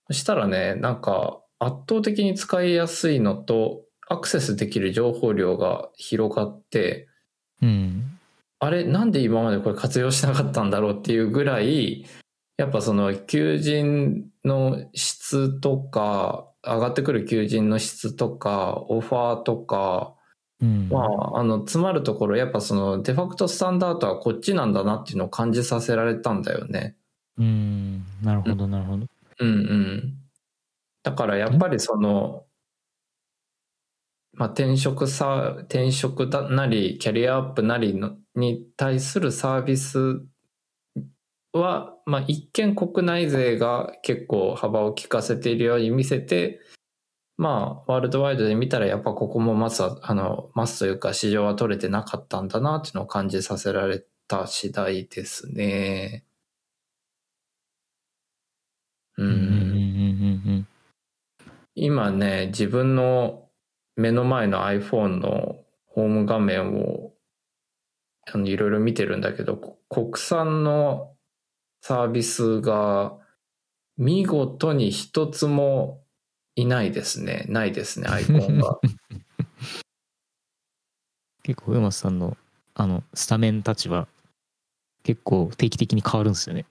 [0.07, 7.07] そしたらね、なんか圧倒的に使いやすいのと、アクセスできる情報量が広がって、
[7.61, 7.69] うん。
[7.69, 8.19] うん。
[8.59, 12.05] あれ、なんで今までこれ活用しなかったんだろうっていうぐらい、
[12.57, 20.15] やっぱその求人の質とか、上がってくる求人の質とか、オファーとか、
[20.61, 20.89] うん。
[20.89, 26.95] まあ、あの、詰まるところ、やっぱそのデファクトスタンダードはこっちなんだなっていうのを感じさせられたんだよね。
[27.37, 28.03] うん。
[28.21, 29.05] なるほどなるほど。
[29.39, 30.13] うんうん。
[31.03, 32.45] だからやっぱりその、
[34.33, 40.21] まあ、転職さ、転職だなり、キャリアアップなりのに対するサービス
[41.53, 46.59] は、まあ、一見国内勢が結構幅を利かせているように見せて、
[47.41, 56.23] まあ、ワールドワイドで見たらやっぱここもマスは、あの、マスというか市場は取れてなかったんだなっていうのを感じさせられた次第ですね。
[59.17, 60.67] うん
[61.73, 63.49] 今ね、自分の
[63.95, 67.11] 目の前の iPhone のホーム画面を
[68.31, 71.15] あのいろいろ見てるんだけど、国産の
[71.81, 73.17] サービスが
[73.97, 76.01] 見事に一つも
[76.55, 77.45] いないですね。
[77.47, 78.79] ないですね、アイコンが。
[81.43, 82.37] 結構、上松さんの、
[82.75, 84.07] あの、スタメンたちは、
[85.03, 86.65] 結構定期的に変わるんですよね。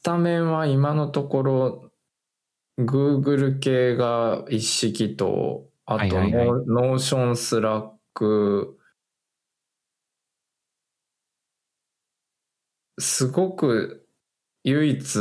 [0.00, 1.92] スタメンは今のところ
[2.78, 8.78] Google 系が一式と、あとはいはいは Notion、Slack、
[12.98, 14.08] すごく
[14.64, 15.18] 唯一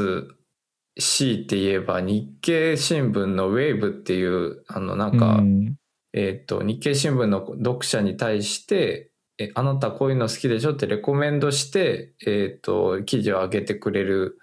[0.99, 5.75] 強いて言えば日経新聞のウェーブっていう、あのなんか、うん
[6.13, 14.37] えっ、と、日経新聞の読者に対して、え、あなたこういうの好きでしょってレコメンドして、えっ、と、記事を上げてくれる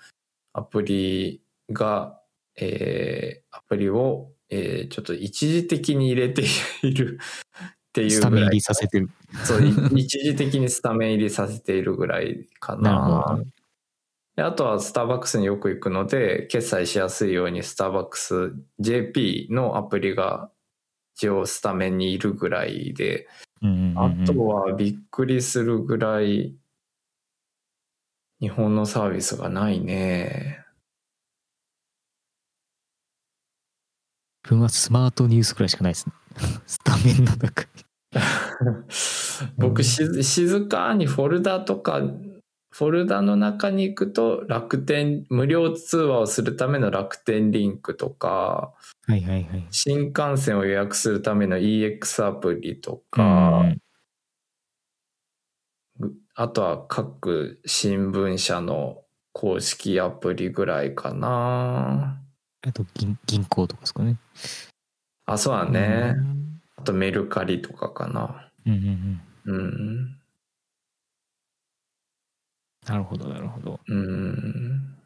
[0.54, 2.20] アプリが、
[2.56, 6.42] えーアプリを、えーちょっと一時的に入れて
[6.82, 7.18] いる
[7.61, 8.61] っていうスタメン入り。
[8.61, 9.11] させてる。
[9.44, 13.42] そう、い一時的にスタメン入りさせているぐらいかな
[14.42, 20.51] あとはスターバックスによく行くので、決済しやすいようにスターバックス JP のアプリが
[21.14, 23.29] 一応スタメンにいるぐらいで、
[23.61, 26.55] うんうんうんあとはびっくりするぐらい、
[28.40, 30.64] 日本のサービスがないね。
[34.44, 36.12] 自分はスマートニュースくらいしかないですね。
[36.66, 37.68] スタメンの中に。
[39.59, 42.01] 僕し、静かにフォルダとか、
[42.78, 48.72] フォルダの中に行くと楽天、無料通話をするための楽天リンクとか、
[49.04, 49.66] はいはいはい。
[49.72, 53.64] 新幹線を予約するための EX アプリとか、
[56.36, 62.22] あとは各新聞社の公式アプリぐらいかな。
[62.64, 64.18] あと銀銀行とかですかね。
[65.26, 66.14] あ、そうだね。
[66.76, 68.52] あとメルカリとかかな。
[68.64, 69.56] うんうんうん。
[69.56, 70.17] うん。
[72.88, 73.81] なるほどなるほど。
[73.87, 74.96] うん。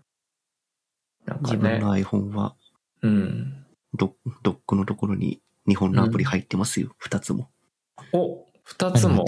[1.27, 1.57] なんかね。
[1.57, 2.55] 自分の iPhone は
[3.03, 3.67] うん。
[3.95, 6.95] ドドックのところに日本のアプリ入ってますよ。
[6.99, 7.51] 二、つも。
[8.13, 9.25] お、二つも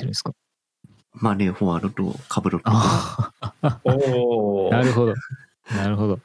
[1.12, 3.81] マネーフォワードとカブロット。
[3.85, 4.71] おお。
[4.73, 5.14] なるほど。
[5.77, 6.21] なるほど。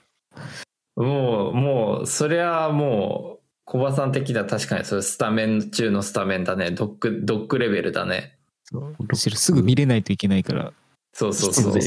[0.96, 6.72] もう、もう、そりゃもう、小葉さん的には確かにそれスタメン中のスタメンだね。
[6.72, 8.40] ドック、ドックレベルだね。
[8.64, 10.74] そうむしろすぐ見れないといけないから。
[11.20, 11.74] そうそうそう。
[11.74, 11.82] で、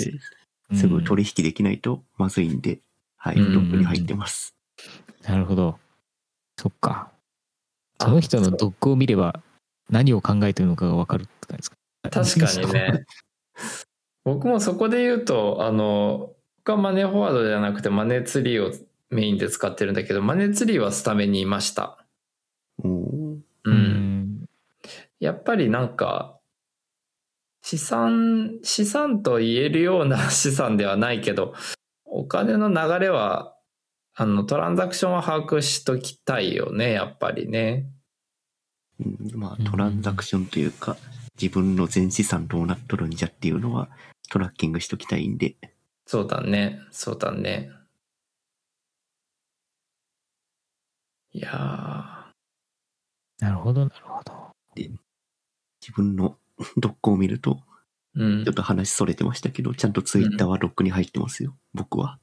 [0.75, 2.81] すぐ取引できないとまずいんで、
[3.17, 4.55] はい、うんドックに入ってます。
[5.23, 5.79] なるほど。
[6.59, 7.11] そっか。
[7.99, 9.41] あその人のドックを見れば
[9.91, 11.71] 何を考えてるのかが分かるって感じです
[12.41, 12.47] か？
[12.47, 13.05] 確かにね。
[14.25, 18.73] 僕もそこで言うと、あの、僕はマネーフォワードじゃなくてマネーツリーを
[19.11, 22.05] メインで使ってるんだけど、マネーツリーはスタメンにいました。
[22.85, 22.89] う。
[22.89, 24.49] うんん。
[25.21, 26.39] やっぱりなんか、
[27.63, 31.55] 資産、資産と言えるような資産ではないけど、
[32.05, 33.57] お金の流れは、
[34.15, 37.87] あの、トランザクションは把握しときたいよね、やっぱりね。
[39.01, 40.97] うんまあ、トランザクションというか、
[41.41, 43.89] 自分の全資産どうなっとるんじゃっていうのは
[44.29, 45.57] トラッキングしときたいんで、
[46.07, 47.71] そうだね、そうだね。
[51.33, 51.51] いや
[53.39, 54.33] なるほど、なるほど。
[54.77, 56.37] 自分の
[56.77, 58.55] ドックを見ると、ー、うんちょっ。
[58.55, 62.19] と話それてましたけど、ちゃんとツイッターはドックに入ってますよ、僕は。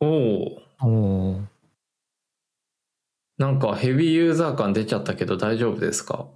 [0.00, 0.62] おお。
[0.80, 1.42] おお。
[3.38, 6.28] なんかヘビーユーザー感出ちゃったけど大丈夫ですか？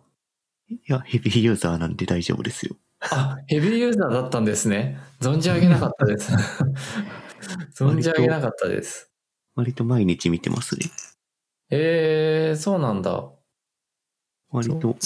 [0.69, 2.77] いや、ヘビーユーザーなんで大丈夫ですよ。
[3.01, 4.99] あ、ヘビーユーザーだったんですね。
[5.21, 6.33] 存じ上げなかったです。
[7.77, 9.11] 存じ上げなかったです。
[9.55, 10.87] 割と毎日見てますね。
[11.71, 13.31] えー、そうなんだ。
[14.51, 14.97] 割と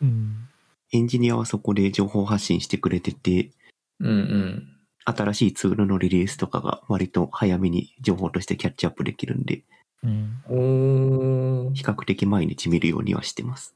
[0.00, 0.48] うん。
[0.94, 3.50] エンジニアはそこで情報発信してくれてて、
[3.98, 4.68] うんうん。
[5.04, 9.64] 新しいツールのリリースとかが割と早めに情報としてキャッチアップできるんで、
[10.04, 11.72] うん。
[11.74, 13.74] 比較的毎日見るようにはしてます。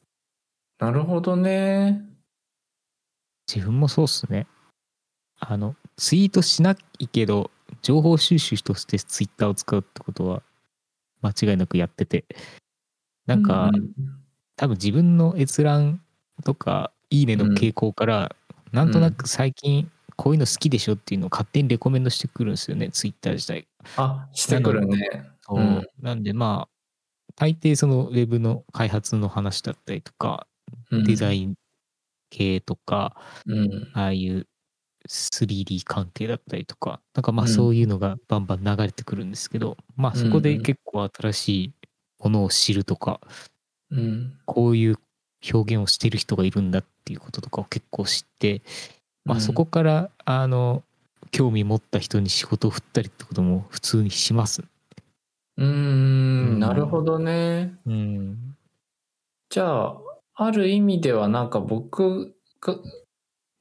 [0.79, 2.03] なるほどね。
[3.53, 4.47] 自分もそうっすね。
[5.41, 7.51] あの、ツイートしないけど、
[7.83, 10.43] 情報収集としてツイッターを使うってことは、
[11.21, 12.27] 間違いなくやってて。
[13.27, 13.91] なんか、うん
[14.59, 16.03] 多分自分の閲覧
[16.45, 18.35] とか、いいねの傾向から、
[18.73, 23.67] なんとなく最近、こういうの好きでしょっていうのを勝手にレコメンドしてくるんですよね、ツイッター自体。
[23.97, 25.31] あ、してくるね。
[25.41, 30.47] そううんなんでまあ、大抵そのウェブの開発の話だったりとか、
[30.91, 31.55] うんデザイン
[32.31, 33.17] 系とか、
[33.47, 33.91] うん。
[33.95, 34.47] ああいう
[35.09, 41.75] 3D 関係だったりとか、なんかまあうんそういうのがバンバン流れてくるんですけど、まあそこで結構新しい
[42.19, 43.21] ものを知るとか、
[43.91, 44.39] うん。
[44.45, 44.97] こういう
[45.53, 48.61] 表現をしてる人がいるんだっていうこととかを結構知って、
[49.25, 50.83] まうんあそこから、あの、
[51.31, 54.63] 興味持った人に仕事を振ったりってことも普通にします。
[55.57, 57.75] うーん、なるほどね。
[57.87, 58.57] うん。
[59.49, 59.97] じゃあ、
[60.35, 62.77] ある意味ではなんか僕が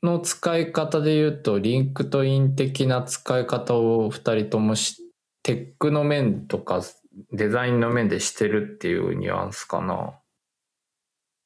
[0.03, 5.01] の使い方で言うと、 LinkedIn 的な使い方を二人ともし、
[5.41, 6.81] テックの面とか
[7.31, 10.19] デザインの面でしてるっていうニュアンスかな。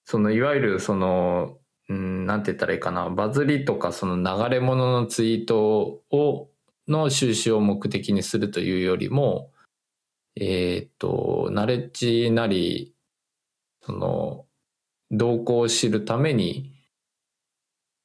[0.06, 1.58] その、いわゆるその、
[1.92, 6.50] うん、なんて言ったらいいかな、バズりとかその流れ物のツイートを、
[6.88, 9.52] の収集を目的にするというよりも、
[10.38, 12.96] えっ、と、ナレッジなり、
[13.82, 14.46] その、
[15.12, 16.72] 動向を知るために、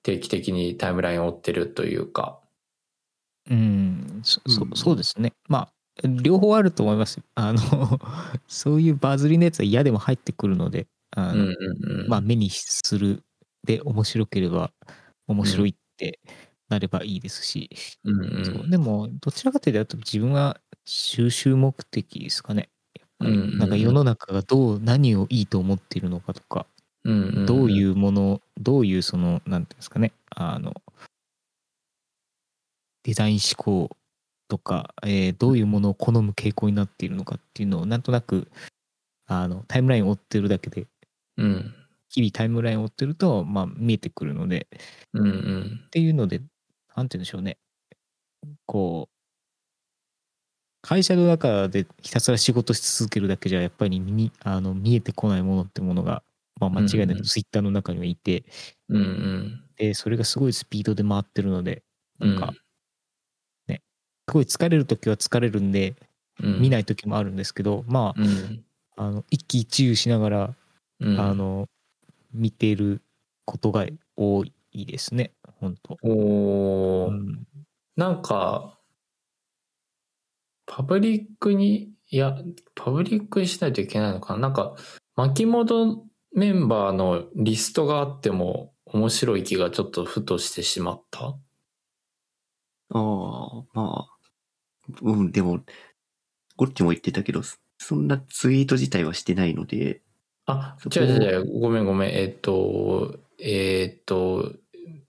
[0.03, 2.41] 定期的にタイムラインを追ってるというか。
[3.49, 5.33] うん、そそうんそうですね。
[5.49, 5.69] ま
[6.03, 7.23] あ、両方あると思いますよ。
[7.37, 7.61] あの、
[8.49, 12.09] そういうバズりのやつは嫌でも入ってくるので、あのうんうんうん。
[12.09, 13.23] まあ、目にする
[13.67, 14.73] で面白ければ
[15.29, 16.21] 面白いって
[16.71, 17.71] なればいいですし、
[18.05, 18.45] うんうん。
[18.45, 18.71] そう。
[18.71, 22.71] でも、どちらかというと、自分は収集目的ですかね。
[23.21, 23.59] うんうんうん。
[23.59, 26.67] なんか世の中がどう、何をいいと思っているのかとか、
[27.05, 27.47] うんうんうん。
[27.47, 30.75] どういうもの、どういうその、なんていうんですかね、あの、
[33.05, 33.97] デザイン思考
[34.49, 38.51] とか、えーどういうものを好む傾向になっているのかっていうのを、なんとなく、
[39.27, 40.87] あの、タイムラインを追ってるだけで、
[41.39, 41.75] うん。
[42.17, 44.67] 日々タイムラインを追ってると、まあ、見えてくるので、
[45.13, 46.41] うんうんっていうので、
[46.97, 47.59] なんて言うんでしょうね。
[48.65, 49.17] こう、
[50.81, 56.23] 会社の中でひたすら仕事し続けるだけじゃ、やっぱり見にあの見えてこないものってものが、
[56.59, 58.45] まあ、間違いなうんうんくツイッターの中にはいて、
[58.89, 61.83] うんうんで、それがすごいスピードで回ってるので、
[62.21, 62.35] うん。
[62.35, 62.55] なんか、
[63.69, 63.83] ね、
[64.29, 65.97] すごい疲れるときは疲れるんで、
[66.43, 68.65] うん、見ないときもあるんですけど、まうん。
[68.97, 70.55] あ、あの一喜一憂しながら、
[71.01, 71.21] うん。
[71.21, 71.67] あの、
[72.37, 73.03] 見ている
[73.45, 75.97] ことが多いですね、本当。
[76.03, 77.47] おー、うん
[77.97, 78.79] なんか、
[80.67, 82.37] パブリックに、いや、
[82.75, 84.41] パブリックにしないといけないのかな？
[84.41, 84.77] なんか、
[85.15, 91.29] 巻き戻メンバーのリストがあっても面白い気がちょっとふとしてしまった？
[91.29, 91.39] あ
[92.95, 94.17] あ、まあ。
[95.01, 95.61] うん、でも、
[96.57, 97.41] こっちも言ってたけど、
[97.79, 100.03] そんなツイート自体はしてないので、
[100.47, 102.11] あ、違う違う違う、ごめんごめん。
[102.11, 104.53] えっと、えっと、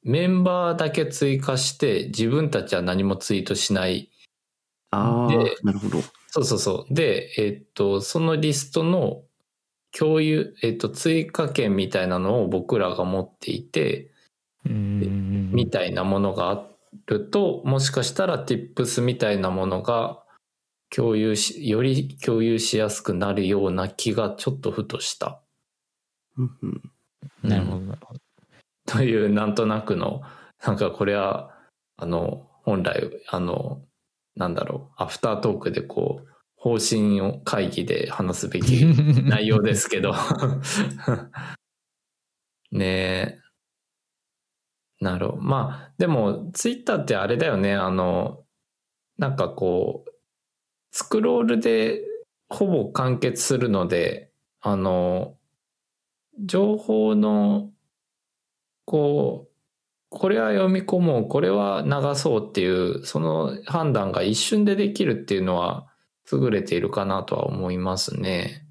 [0.04, 4.10] メンバーだけ追加して自分たちは何もツイートしない
[4.92, 6.02] ああで、なるほど。
[6.30, 6.94] そうそうそう。
[6.94, 9.24] で、えっと、そのリストの
[9.92, 14.12] 共有、えっと、追加権みたいなのを僕らが持っていて、
[14.66, 16.68] うんみたいなものがあ
[17.06, 20.24] ると、もしかしたら tips みたいなものが
[20.96, 25.42] 共有し、より共有しやすくなるような気がちょっとふとした。
[26.38, 26.92] うんうん
[27.44, 28.20] なるほど、うんなるほど。
[28.88, 30.22] という、なんとなくの、
[30.66, 31.52] なんかこれは、
[31.98, 33.84] あの、本来、あの、
[34.36, 40.14] なんだろう、アフタートークでこう、方針を会議で話すべき内容ですけど。
[42.72, 42.86] ね
[43.40, 43.48] え。
[45.00, 45.42] なるほど。
[45.42, 47.76] まあ、でも、ツイッターってあれだよね。
[47.76, 48.44] あの、
[49.18, 50.12] なんかこう、
[50.98, 52.02] スクロールで
[52.50, 54.32] ほぼ完結するので、
[54.62, 55.38] あの、
[56.44, 57.70] 情報の、
[58.86, 59.52] こう、
[60.10, 65.86] これは読み込もう、これは流そうっていう、その判断が一瞬でできるっていうのは、
[66.32, 68.66] 優れているかなとは思いますね。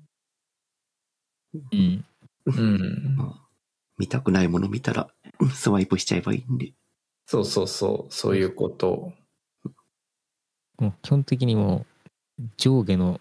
[1.55, 2.05] うん。
[2.47, 3.17] うん。
[3.17, 3.49] まあ、
[3.99, 5.09] 見たくないもの見たら、
[5.39, 6.73] うんスワイプしちゃえばいいんで。
[7.25, 9.13] そうそうそう、そういうこと。
[10.79, 11.96] もう基本的にもう
[12.57, 13.21] 上下の、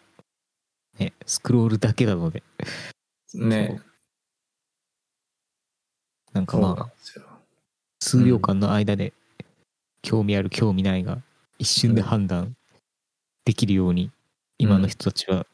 [0.99, 2.43] ね、スクロールだけなので、
[3.33, 3.81] ね。
[6.33, 6.91] なんかまあ。
[8.01, 9.13] 数秒間の間で
[10.01, 11.21] 興味ある、興味ないが
[11.57, 12.55] 一瞬で判断
[13.45, 14.11] できるように、
[14.57, 15.45] 今の人たちは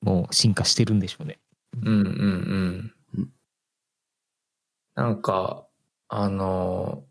[0.00, 1.38] もう進化してるんでしょうね。
[1.82, 3.32] うんうんううんん。
[4.94, 5.66] なんか、
[6.08, 7.04] あの、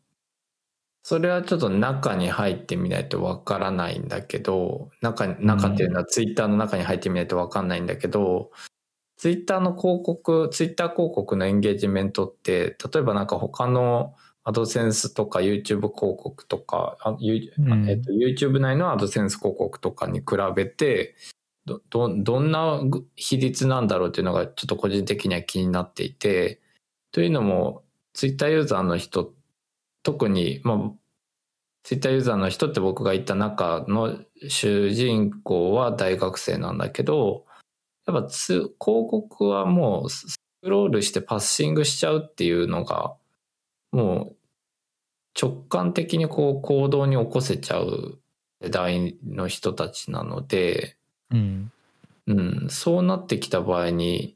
[1.10, 8.51] それはちょっと中に入ってみないとわからないんだけど、中に、中っていうのはツイッターの中に入ってみないとわかんないんだけど、
[9.18, 16.95] ツイッターの広告、ツイッター広告のエンゲージメントって、例えばなんか他のアドセンスとか YouTube 広告とか、
[17.57, 17.89] うん。
[17.89, 21.16] えっと、YouTube 内のアドセンス広告とかに比べて、
[21.66, 26.62] ど、ど、どんなぐ比率なんだろうっていうのがちょっと個人的には気になっていて、
[27.12, 27.84] というのも、
[28.14, 29.34] ツイッターユーザーの人、
[30.03, 30.99] 特に、まあ、
[31.84, 37.46] ツイッターユーザーの人って僕が言った中の主人公は大学生なんだけど、
[38.06, 43.16] やっぱつ広告はもうスクロールしてパッシングしちゃうっていうのが、
[43.92, 44.36] もう
[45.40, 48.20] 直感的にこう行動に起こせちゃう
[48.62, 50.98] 世代の人たちなので、
[51.32, 51.72] うん。
[52.28, 54.36] うん、そうなってきた場合に、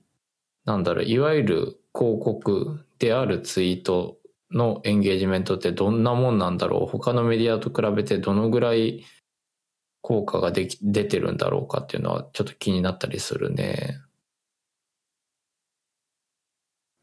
[0.66, 4.18] なんだろう、いわゆる広告であるツイート
[4.54, 6.88] のエンゲージメントってどんなもんなんだろう？
[6.88, 9.04] 他のメディアと比べてどのぐらい
[10.02, 14.00] 効果ができ出てるんだろうかっていうのはちょっと気になったりするね。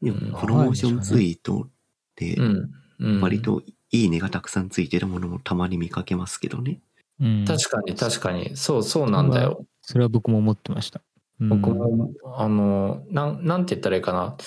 [0.01, 1.67] でうんも、プロモーションツイート
[2.15, 2.71] でう、ん。
[2.99, 6.79] うん、割といいねがたくさんついてるものもたまに見かけますけどね。
[7.19, 8.55] うん、確かに確かに。
[8.55, 9.65] そうそうなんだよ。
[9.81, 11.01] それは僕も思ってました。
[11.39, 14.37] うん僕も、あの、なん、なんて言ったらいいかな。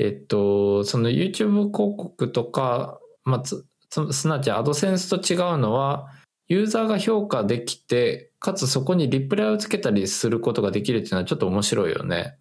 [0.00, 6.08] えっと、その YouTube 広告とか、まあ、つ、つすなわちアドセンスと違うのは、
[6.48, 12.38] ユーザーが評価できて、かつそこにリプライをつけたりすることができるっていうのはちょっと面白いよね。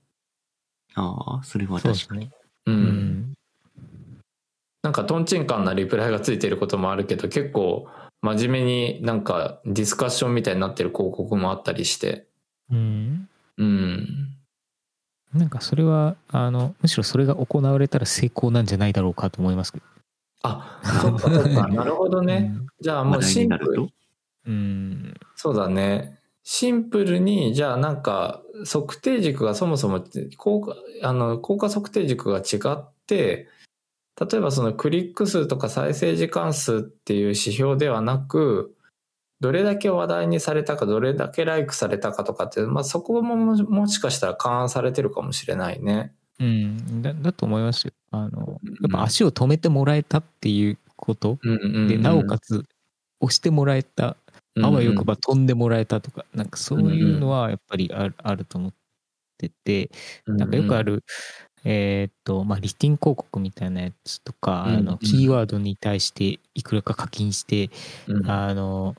[0.96, 2.30] ああ、それは確かに。
[2.66, 2.72] そう。
[2.72, 2.72] う。
[2.72, 3.34] うんん。
[4.82, 7.90] なんかトンチンカンなリプライがついてることもあるけど、結構
[8.22, 12.26] 真面目になんかディスカッションみたいになってる広告もあったりして。
[12.72, 13.28] うん。
[13.58, 14.39] うん。
[15.34, 19.86] なんかそれはあのむしろそれが行われたら成功なんじゃないだろうかと思いますけど
[20.42, 21.68] あ、そっかそっか。
[21.70, 22.54] なるほどね。
[22.80, 23.88] じゃあもうシンプル。
[24.48, 26.18] うんそうだね。
[26.44, 30.04] シンプルに、じゃあなんか、測定軸がそもそも、
[30.38, 33.48] 効果、あの、効果測定軸が違って、
[34.20, 38.76] 例えばそのクリック数とか再生時間数っていう指標ではなく、
[39.42, 46.14] どれだけ話題にされたか、どれだけライクされたかとかって、まあそこもももしかしたら勘案されてるかもしれないね。
[46.40, 47.02] うん。
[47.02, 47.94] だだと思いますよ。
[48.12, 51.38] あのやっぱ足を止めてもらえたっていうこと。
[51.42, 52.66] うんでなおかつ
[53.22, 54.18] 押してもらえた。
[54.62, 56.26] あわよくば飛んでもらえたとか。
[56.34, 58.74] なんかそういうのはやっぱりあるあると思っ
[59.38, 59.90] てて。
[60.28, 60.98] なんかよくある。
[60.98, 61.04] る
[61.66, 67.70] えーっとまあリスティング広告みたいなやつとかあのキーワードに対していくらか課金して
[68.08, 68.30] うん。
[68.30, 68.96] あの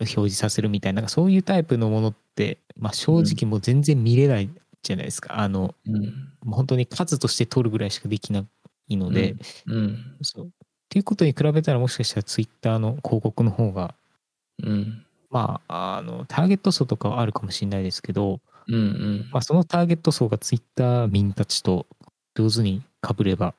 [0.00, 4.50] 表示させるみたいななんかそういうタイプのものって、まあ、正直もう全然見れない
[4.82, 5.40] じゃないですか。
[5.40, 6.12] あのうん。
[6.50, 8.44] 本当に数として取るぐらいしかできな
[8.88, 9.34] いので、
[9.66, 10.16] うん。
[10.22, 10.46] そう。
[10.46, 10.50] っ
[10.90, 13.94] ていうことに比べたらもしかしたらツイッターの広告の方が
[14.62, 15.04] うん。
[15.30, 19.28] まああのターゲット層とかはあるかもしれないですけど、うんうん。
[19.32, 21.86] まあ、そのターゲット層がツイッター民たちと
[22.34, 23.54] 上手にかぶれば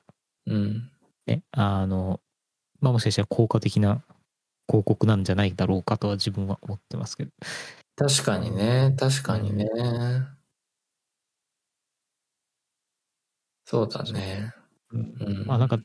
[0.46, 0.92] うん。
[1.26, 2.20] ねあの
[2.82, 4.04] まあもしかしたら効果的な
[4.68, 7.32] 広告なんじゃないだろうかとは自分は思ってますけど。
[7.96, 9.68] 確かにね、確かにね。
[13.66, 14.54] そうだね。
[14.92, 15.80] うんまあなんか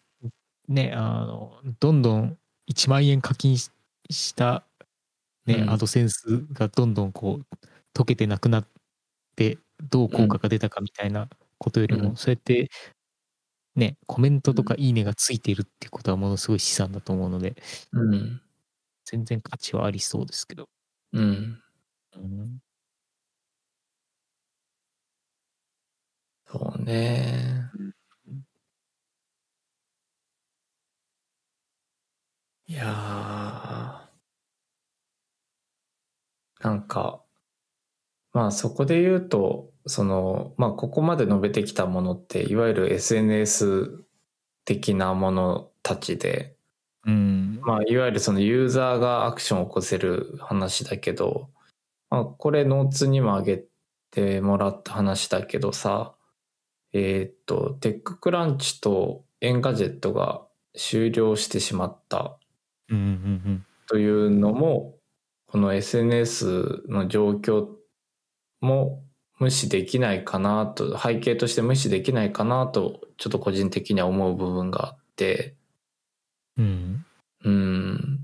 [0.68, 3.70] ねあのどんどん1万円課金し
[4.10, 4.64] した、
[5.46, 7.56] ねうんアドセンスがどんどんこう
[7.98, 8.66] 溶けてなくなっ
[9.36, 9.58] て
[9.90, 11.28] どう効果が出たかみたいな
[11.58, 12.68] ことよりも、うんそうやって
[13.76, 17.54] ねコメントとかいいねがついているっていうことはものすごい資産だと思うので
[17.92, 18.42] うん。
[19.10, 20.68] 全然価値はありそうですけど、
[21.12, 21.62] うん。
[22.16, 22.58] うん
[26.46, 27.70] そうね。
[32.66, 37.22] いやーなんか、
[38.32, 44.04] まあそこで言うと、その、まあここまで述べてきたものって、いわゆる SNS
[44.64, 46.56] 的なものたちで、
[47.06, 51.48] うんまあ、いわゆるそのユーザーがアクションを起こせる話だけど、
[52.10, 53.64] まあ、これノーツにも上げ
[54.10, 56.14] てもらった話だけどさ、
[56.92, 60.42] えーっと、 TechCrunch と Engadget が
[60.76, 62.38] 終了してしまった
[62.88, 64.94] うんうんというのも、
[65.46, 67.66] この SNS の状況
[68.60, 69.02] も
[69.40, 75.56] 無視できないかなと、背景として無視できないかなと、ちょっと個人的には思う部分があって、
[76.56, 77.04] うん
[77.44, 78.20] うんうん。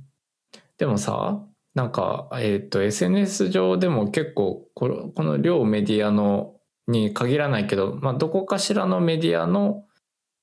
[0.78, 1.42] でもさ、
[1.74, 6.54] なんか、えっ、と、SNS 上でも結構この、この両メディアの、
[6.88, 9.84] に限らないけど、まあ、どこかしらのメディアの、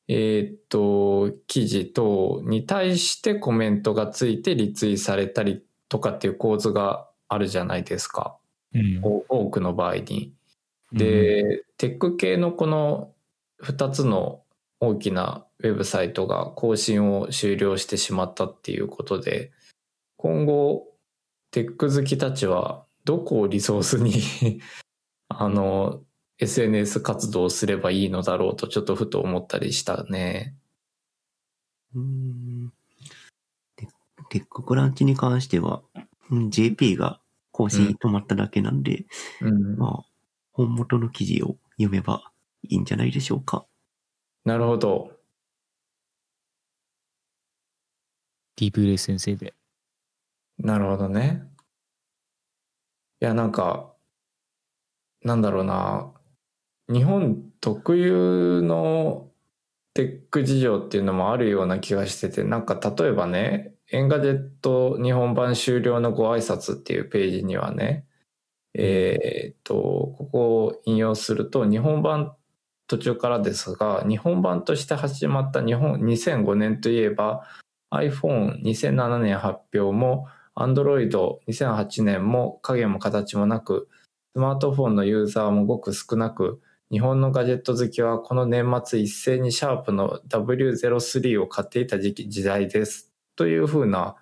[0.08, 8.38] えっ、と、記事等に対してコメントがついてリツイされたりとかっていう構図があるじゃないですか。
[8.74, 10.34] うんお多くの場合に。
[10.92, 13.14] で、テック系のこの
[13.62, 14.42] 2つの
[14.80, 19.52] 大きなウェブサイトが更新を終了してしまったっていうことで、
[20.18, 20.88] 今後、
[21.52, 24.62] テック好きたちはどこをリソースに
[25.30, 26.04] あの、
[26.40, 30.56] SNS 活動をすればいいのだろうとちょっとふと思ったりしたね。
[31.96, 32.74] うーん
[33.78, 33.88] テ
[34.30, 35.82] テッククランチに関しては、
[36.30, 39.06] うん JP が更新止まっただけなんで、
[39.40, 39.78] うん。
[39.78, 40.06] まあ、
[40.52, 42.32] 本元の記事を読めば
[42.64, 43.66] いいんじゃないでしょうか。
[44.44, 45.23] なるほど。
[48.56, 49.54] DeepL 先生で。
[50.58, 51.44] なるほどね。
[53.22, 53.94] いや、なんか、
[55.22, 56.14] なんだろうな。
[56.90, 59.32] 日本特有の
[59.94, 68.06] テック事情っていうのもあるような気がしてて、なんか例えばね、 Engadget 日本版終了のご挨拶っていうページにはね、
[68.74, 69.76] えーっと、
[70.18, 72.36] ここを引用すると、日本版
[72.88, 77.44] 途中からですが、日本版として始まった日本2005年といえば、
[77.94, 83.90] iPhone2007 年発表も Android2008 年も影も形もなく
[84.36, 93.12] スマートフォンのユーザーもごく少なく日本のガジェット好きはこの年末一斉にシャープの W03 を買っていた時期時代です。
[93.36, 94.16] というふうな、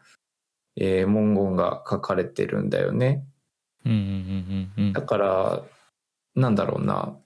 [0.77, 3.25] えー文言が書かれてるんだよね。
[4.93, 5.63] だから
[6.35, 7.17] なんだろうな。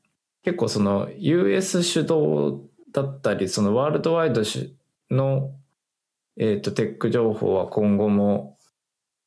[0.43, 4.75] 結構その US 主導だったりそのワールドワイドし
[5.11, 5.51] の、
[6.37, 8.57] えー、とテック情報は今後も、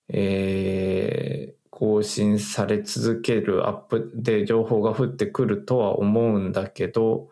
[0.09, 7.29] えー更新され続けるアップで情報が降ってくるとは思うんだけど、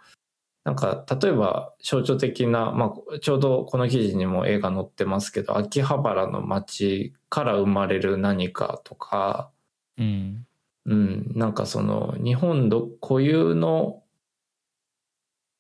[0.63, 9.51] なんか例えば象徴的な、まあ、ちょうどこの記事にも絵が載ってますけど秋葉原の街から生まれる何かとか、
[9.99, 10.47] うん。
[10.85, 14.05] うん、なんかその日本ど固有の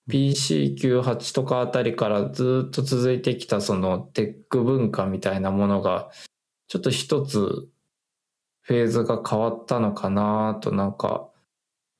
[0.08, 6.10] PC98 とかあたりからずっと続いてきたそのテック文化みたいなものが
[6.68, 7.68] ちょっと一つ
[8.62, 11.28] フェーズが変わったのかなとなんか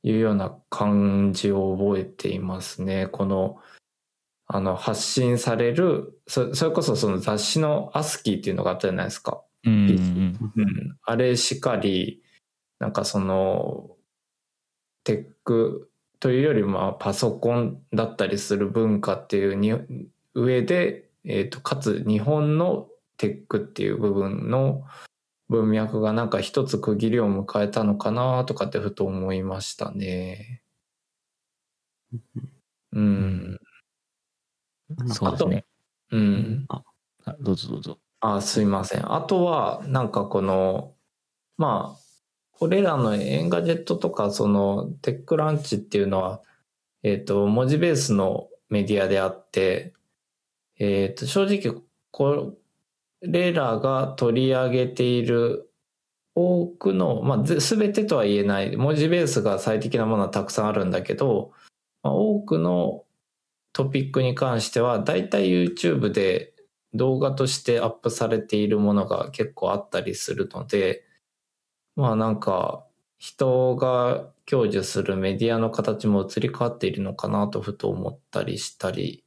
[0.03, 3.09] いうような感じを覚えていますね。
[3.09, 3.59] この
[4.49, 9.43] あの発信されるそそれこそその雑誌のアスキーっていうのがあったじゃないですか。
[9.65, 12.23] うんうんうん、あれしかり、
[12.79, 13.91] なんかその、
[15.03, 15.91] テック
[16.21, 19.75] というよりもまあパソコンだったりする文化っていうに
[20.35, 24.85] 上で、えっ、と、かつ日本のテックっていう部分の
[25.49, 30.63] 文脈がなんか一つ区切りを迎えたのかなとかってふと思いましたね。
[32.93, 33.59] うん。
[34.99, 35.09] うん。
[35.09, 35.65] そうですね。
[36.11, 36.65] うん。
[36.69, 36.83] あ
[37.41, 37.99] どうぞどうぞ。
[38.21, 39.13] あ、すいません。
[39.13, 40.95] あとは、なんかこの、
[41.57, 42.06] まあ、
[42.59, 46.43] これらの Engadget とか、その、 TechCrunch っていうのは、
[47.03, 49.93] えっ、と、文字ベースのメディアであって、
[50.79, 52.57] えっ、と、正直、こ
[53.21, 55.71] れらが取り上げている
[56.35, 61.53] 多くの、まあ、すべてとは言えない、文字ベースが最適なものはたくさんあるんだけど、
[62.03, 63.05] まあ、多くの
[63.73, 66.55] トピックに関しては、だいたい YouTube で
[66.95, 71.06] 動画としてアップされているものが結構あったりするので、
[71.97, 72.87] まあなんか
[73.19, 79.25] 人が享受するメディアの形も移り変わっているのかなとふと思ったりしたり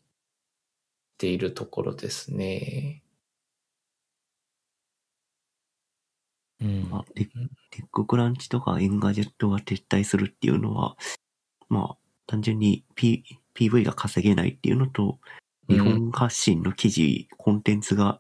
[1.16, 3.04] しているところですね。
[6.62, 6.90] うん。
[6.90, 10.98] まあ、テ TechCrunch とか Engadget が撤退するっていうのは、
[11.70, 11.98] まあ、
[12.28, 13.24] 単純に、P、
[13.56, 15.20] PV が稼げないっていうのと、
[15.70, 18.20] 日本発信の記事、コンテンツが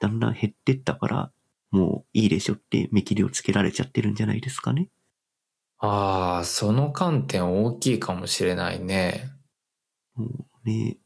[0.00, 1.32] だんだん減ってったから、
[1.70, 4.88] もういいでしょって見切りをつけられちゃってるんじゃないですかね。
[5.78, 9.30] ああ、その観点大きいかもしれないね。
[10.14, 10.26] も
[10.64, 10.96] うね、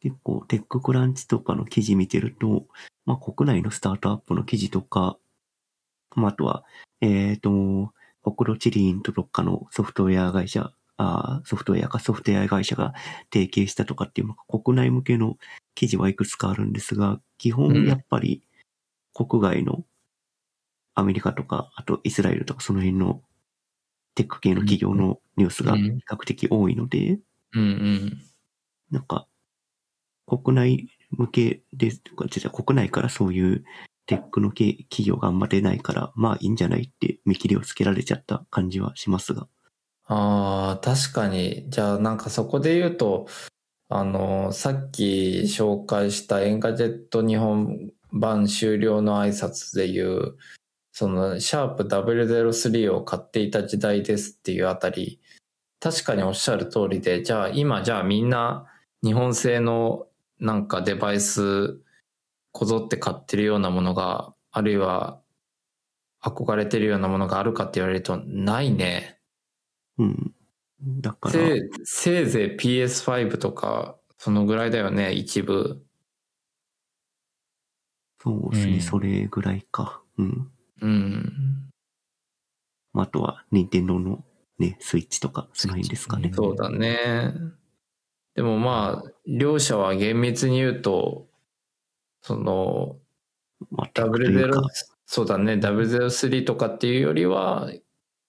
[0.00, 2.66] 結構テッククランチとかの記事見てると、
[3.06, 5.18] まあ国内のスタートアップの記事とか、
[6.14, 6.64] まああとは、
[7.00, 7.50] えっ、と、
[8.22, 12.94] 国土地理院とどっかのソフトウェア会社、あーソフトウェアかソフトウェア会社が
[13.32, 15.36] 提携したとかっていう、まあ国内向けの
[15.74, 18.42] 記事はいくつかあるんですが、基う本んやっぱり
[19.14, 19.84] 国外の
[20.94, 23.22] アメリカとか、あとイスラエルとかその辺の
[24.14, 27.18] テック系の企業のニュースが比較的多いので、
[27.52, 28.22] うんうん。
[28.90, 29.26] なんか、
[30.26, 33.64] 国内向けで、とか、じゃあ国内からそういう
[34.06, 39.48] テックの系企業があんま出ないから、まあいいんじゃないって見切りをつけられちゃった感じはしますが。
[40.06, 41.66] ああ、確かに。
[41.68, 43.26] じゃあなんかそこで言うと、
[43.88, 50.36] あの、さっき紹介した Engadget 日本版終了の挨拶で言う、
[50.92, 55.20] その、シャープ003を買っていた時代ですっていうあたり、
[55.80, 58.66] 確かにおっしゃる通りで、じゃあ今、じゃあみんな
[59.02, 60.06] 日本製の
[60.38, 61.78] なんかデバイス
[62.52, 65.20] こぞって買ってるようなものが、あるいは
[66.22, 69.18] 憧れてるようなものがあるかって言われると、ないね。
[69.98, 70.34] うん。
[71.00, 75.84] だから、せせいぜい PS5 とか、そのぐらいだよね、一部。
[78.24, 80.02] そうですね、うんそれぐらいか。
[80.16, 80.50] うん。
[80.80, 81.70] うん。
[82.94, 84.24] まああとは、任天堂の
[84.58, 86.30] ね、スイッチとか、その辺ですかね。
[86.34, 87.34] そうだね。
[88.34, 91.26] でもまあ、両者は厳密に言うと、
[92.22, 92.96] その、
[93.70, 94.62] まあ、テックという00か、、
[95.04, 97.70] そうだね、003とかっていうよりは、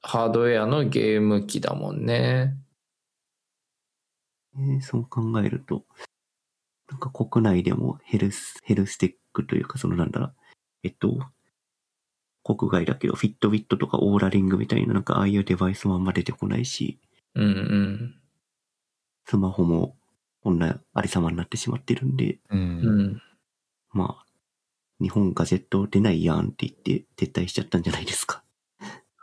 [0.02, 2.58] ハードウェアのゲーム機だもんね。
[4.56, 5.86] ねそう考えると、
[6.90, 10.36] なんか国内でもヘルス、ヘルステックというか、そのなんだろう、
[10.84, 11.20] えっと、
[12.44, 17.00] 国外だけど、フィットビットとかオーラリングみたいな、なんかああいうデバイスもあんま出てこないし、
[17.34, 18.16] うんうん。
[19.26, 19.98] スマホも
[20.42, 22.40] こんなありさまになってしまってるんで、う。
[22.52, 23.22] うんん。
[23.92, 24.26] まあ、
[25.02, 28.44] 日本ガジェット出ないやんって言って撤退しちゃったんじゃないですか。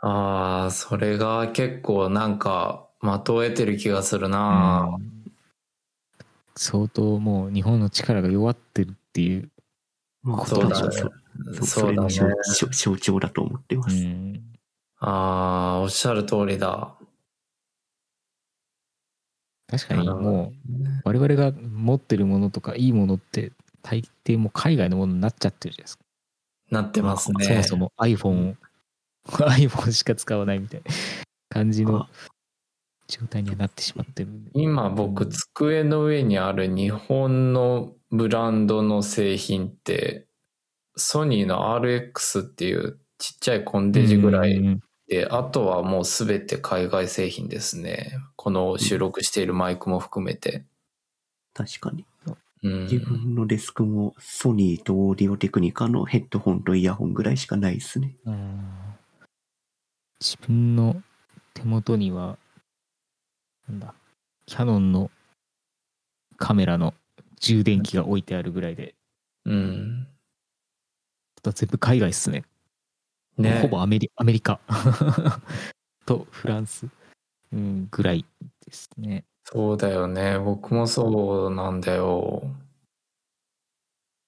[0.01, 4.85] ああ、それが結構なんか、的を得てる気がするな、
[6.55, 9.49] 相当もう日本の力が弱ってるっていう。
[10.21, 11.11] まあ、そうだそそ
[11.53, 12.09] そそうだね
[12.71, 14.05] 象徴だと思ってまうす。
[14.05, 14.41] ん。
[14.99, 16.95] ああ、おっしゃる通りだ。
[19.67, 23.51] 確かにもう我々が持ってるものとかいいものって
[23.81, 26.03] 大抵もう海外のものになっちゃってるじゃないですか。
[26.69, 27.45] なってますね。
[27.45, 28.55] そもそも iPhone
[29.27, 30.91] iPhone しか使わないみたいな
[31.49, 32.09] 感じのあ
[33.19, 34.29] 状態にはなってしまってる。
[34.53, 40.27] 今僕机の上にある日本のブランドの製品って
[40.95, 48.17] ソニーの RX っていうちっちゃいコンデジぐらいうんうんで、あとはもうすべて海外製品ですね。
[48.35, 50.65] この収録しているマイクも含めて。
[51.53, 52.05] 確かに。
[52.63, 52.83] うん。
[52.83, 58.15] 自分のデスクもソニーとオーディオテクニカのヘッドホンとイヤホンぐらいしかないですね。
[58.25, 58.63] うん
[60.21, 61.03] 自分の
[61.53, 62.37] 手元には、
[63.73, 63.95] なんだ、
[64.45, 65.09] キャノンの
[66.37, 66.93] カメラの
[67.39, 68.93] 充電器が置いてあるぐらいで、
[69.45, 70.07] うん。
[71.43, 72.43] 全部海外っすね。
[73.37, 73.59] ね。
[73.61, 74.59] ほぼアメリアメリカ
[76.05, 76.87] とフランス、
[77.51, 78.25] うん、ぐらい
[78.65, 79.25] ですね。
[79.43, 80.37] そうだよね。
[80.39, 82.43] 僕もそうなんだよ。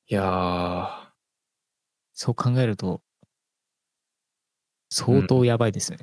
[0.08, 1.06] いやー。
[2.14, 3.02] そう考えると、
[4.90, 6.00] 相当やばいですね。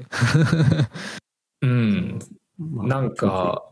[1.62, 2.18] うん。
[2.18, 2.41] ま あ
[2.86, 3.64] なんか、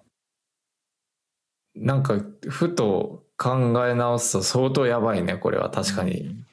[1.74, 6.45] なんか、ふと考え直すと相当やばいね、これは確かに。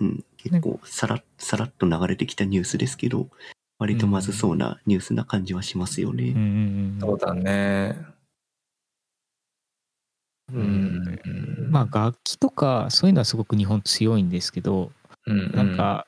[0.00, 3.28] うん、結構さらさらっと流れてきたニュースですけど、
[3.78, 6.30] 割とまずそうなニュースな感じはしますよね。
[6.30, 6.42] うんうん
[6.94, 8.06] うんそうだね。
[10.52, 11.68] うん。
[11.70, 14.92] まあ楽器とかそういうのはすごく日本強いんですけど、
[15.26, 16.06] うん、なんか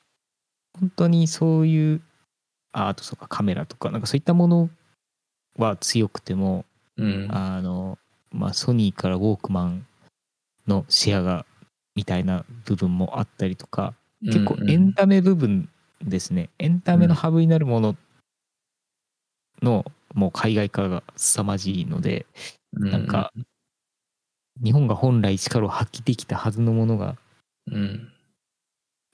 [0.79, 2.03] 本当にそういう
[2.73, 4.71] ああとそうかカメラとかなんかそういったもの
[5.57, 6.65] は強くても
[6.97, 7.99] うん、あの
[8.31, 9.87] まあソニーからウォークマン
[10.69, 11.45] のシェアが
[11.97, 15.69] みたいな部分もあったりとか結構エンタメ部分
[16.03, 17.97] ですね、エンタメのハブになるもの
[19.63, 19.85] の
[20.15, 22.27] もう海外化が凄まじいので、
[22.73, 23.33] なんか、
[24.63, 27.17] 日本が本来力を発揮できたはずのものが
[27.71, 28.13] うん、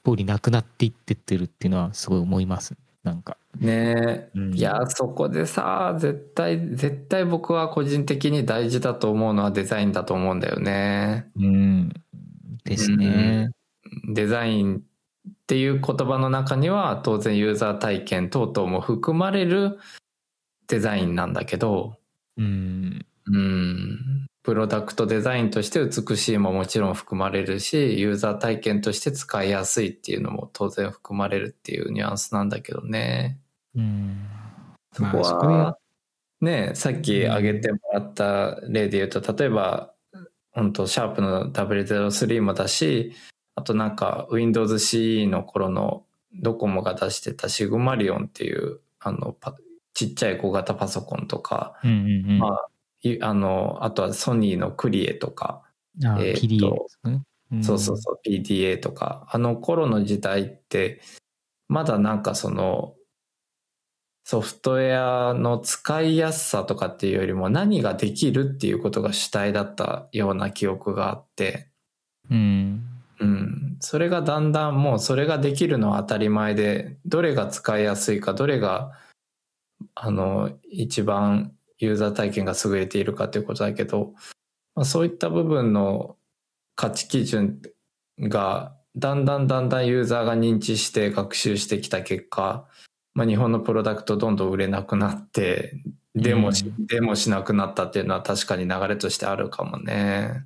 [0.05, 4.55] 通りなくなっていってってるっていうのはすごい思いますなんか、ねえ、うん。
[4.55, 11.30] いやそこでさ絶対絶対僕は個人的に大事だと思うのはデザインだと思うんだよね。
[11.36, 11.88] うん。
[12.64, 13.51] ですね、
[14.12, 14.82] デザインっ
[15.46, 19.78] ていう言葉の中には当然ユーザー体験等々も含まれる
[20.68, 21.96] デザインなんだけど。
[22.36, 23.07] うん。
[23.26, 24.09] うん
[24.51, 33.38] プロダクトデザインとして美しいももちろん含まれるしユーザー体験として使いやすいっていうのも当然含まれるっていうニュアンスなんだけどね。
[33.76, 34.26] うん。
[34.92, 35.78] そこは、
[36.40, 39.94] ね、さっき挙げてもらった例で言うと、例えば、
[40.51, 43.12] 本当シャープの W03 もだし、
[43.55, 46.03] あとなんか Windows CE の頃の
[46.34, 49.55] ドコモが出してたシグマリオンっていう、あの、パ
[49.94, 52.38] ちっちゃい小型パソコンとか、うんうんうん。
[52.38, 52.70] まあ、い
[53.22, 55.62] あの、あとはソニーのクリエとか、
[56.05, 57.22] あえーと PDA ですかね、
[57.57, 57.64] ん。
[57.64, 61.01] そうそうそう、PDA とか、あの頃の時代って、
[61.68, 62.94] まだなんかその、
[64.24, 71.68] ソフトウェアの使いやすさとかっていうよりも何ができるっていうことが主体だったような記憶があって、
[72.30, 72.84] うん。
[73.18, 73.76] うん。
[73.80, 78.92] それがだんだんもうそれができるのは当たり前で、どれが使いやすいか、どれが、
[79.94, 84.14] あの、一番ユーザー体験が優れているかということだけど、
[84.74, 86.16] まあ、そういった部分の
[86.76, 87.61] 価値基準
[88.20, 92.68] が、だんだんだんだんユーザーが認知して学習してきた結果、
[93.14, 95.83] まあ、日本のプロダクトどんどん売れなくなって、
[96.14, 100.45] でもし、うでもしなくなったっていうのは確かに流れとしてあるかもね。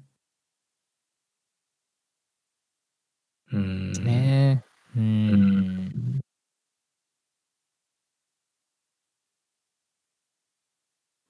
[3.52, 3.92] うん。
[3.92, 4.64] ね
[4.96, 5.73] えうん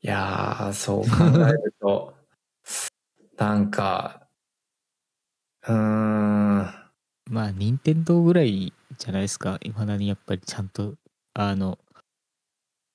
[0.04, 2.14] いやー、そう考えると、
[3.38, 4.28] なんか、
[5.66, 5.74] うーん、
[7.30, 10.96] まあ任天堂ぐらいじゃないですかいまだにやっぱりちゃんと
[11.32, 11.78] あの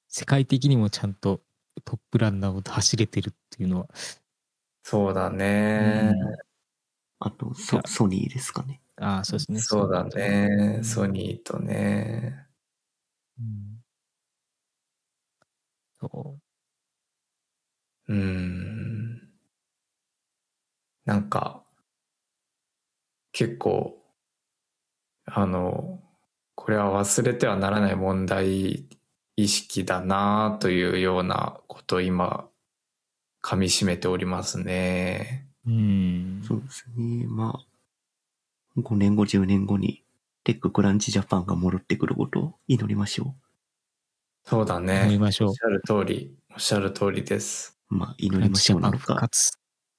[0.07, 1.41] 世界的にもちゃんと
[1.83, 3.87] トップランナーを走れてるっていうのは
[4.83, 6.13] そうだね。
[7.17, 8.81] あとソ、ソニーですかね。
[8.97, 10.75] ああそうですねそうだね。
[10.77, 12.45] うんソニーとね。
[13.39, 13.81] うん
[15.99, 16.48] そう
[18.09, 19.21] うーん。
[21.05, 21.63] なんか、
[23.31, 24.03] 結構、
[25.25, 26.01] あの、
[26.55, 28.87] これは忘れてはならない問題
[29.35, 32.49] 意識だなというようなことを今、
[33.41, 35.47] 噛み締めておりますね。
[35.65, 37.25] うんそうですね。
[37.27, 37.59] ま
[38.75, 40.03] あ、5年後、10年後に、
[40.43, 43.35] テッククランチジャパンが戻ってくることを祈りましょ
[44.45, 45.17] そうだ思いね。
[45.19, 47.78] ましょうおっしゃる通り、おっしゃる通りです。
[47.91, 47.95] う。
[47.95, 49.51] まあ、祈りましょうなのか、活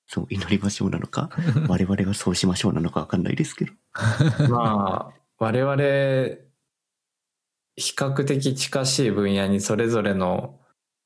[0.06, 1.30] そう、祈りましょうなのか、
[1.68, 3.72] 我々がそうしましょうなのかわかんないですけど。
[4.50, 5.76] まあ、我々
[7.76, 10.60] 比較的近しい分野にそれぞれの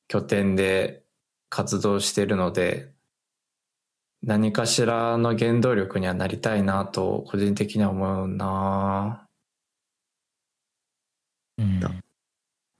[0.08, 1.04] 拠点で
[1.50, 2.92] 活動してるので、
[4.22, 9.28] 何かしらの原動力にはなりたいなと、個人的には思うな
[11.58, 11.90] うんだ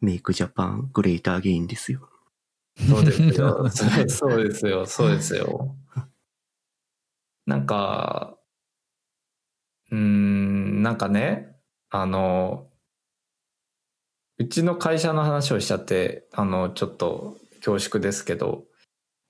[0.01, 2.09] メイクジャパングレーターゲインですよ。
[2.77, 3.69] そうですよ。
[4.09, 4.87] そうですよ。
[4.87, 5.77] そうですよ。
[7.47, 8.39] なんか、
[9.91, 11.57] うーん、なんかね、
[11.91, 12.71] あの、
[14.39, 18.65] うちの会社の話をしちゃって、あの、ちょっと恐縮ですけど、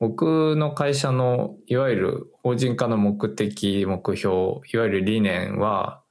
[0.00, 4.36] 僕の会社のいわゆる法人化の目的、目標、
[4.72, 6.03] いわゆる理念は、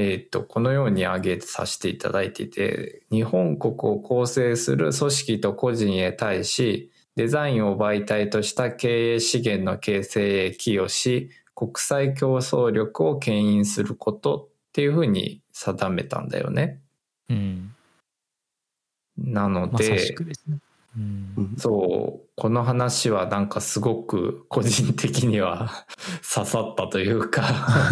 [0.00, 16.80] えーっと、このように挙げさせていただいていて、日本国を構成する組織と個人へ対し、デザインを媒体とした経営資源の形成へ寄与し、国際競争力を牽引することっていうふうに定めたんだよね。
[17.28, 17.74] うん。
[19.18, 20.14] なので、です
[20.46, 20.58] ね。
[20.98, 21.56] うんうん。
[21.56, 25.86] そう、この話はなんかすごく個人的には
[26.34, 27.44] 刺さったというか、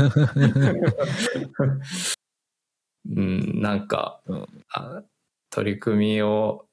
[3.08, 4.20] うん、なんか、
[5.50, 6.66] 取り組みを、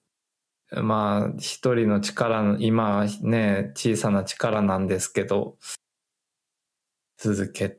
[0.72, 5.58] まあ、一人の力、今はね、小さな力なんですけど、
[7.18, 7.78] 続け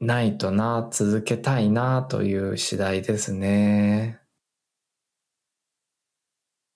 [0.00, 4.19] ないとな、続けたいなという次第ですね。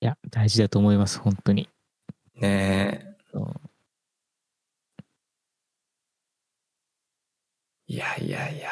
[0.04, 1.70] いや、大事だと思います、本当に。
[2.34, 3.16] ねえ。
[3.32, 3.44] うん
[7.86, 8.68] いやいやいや。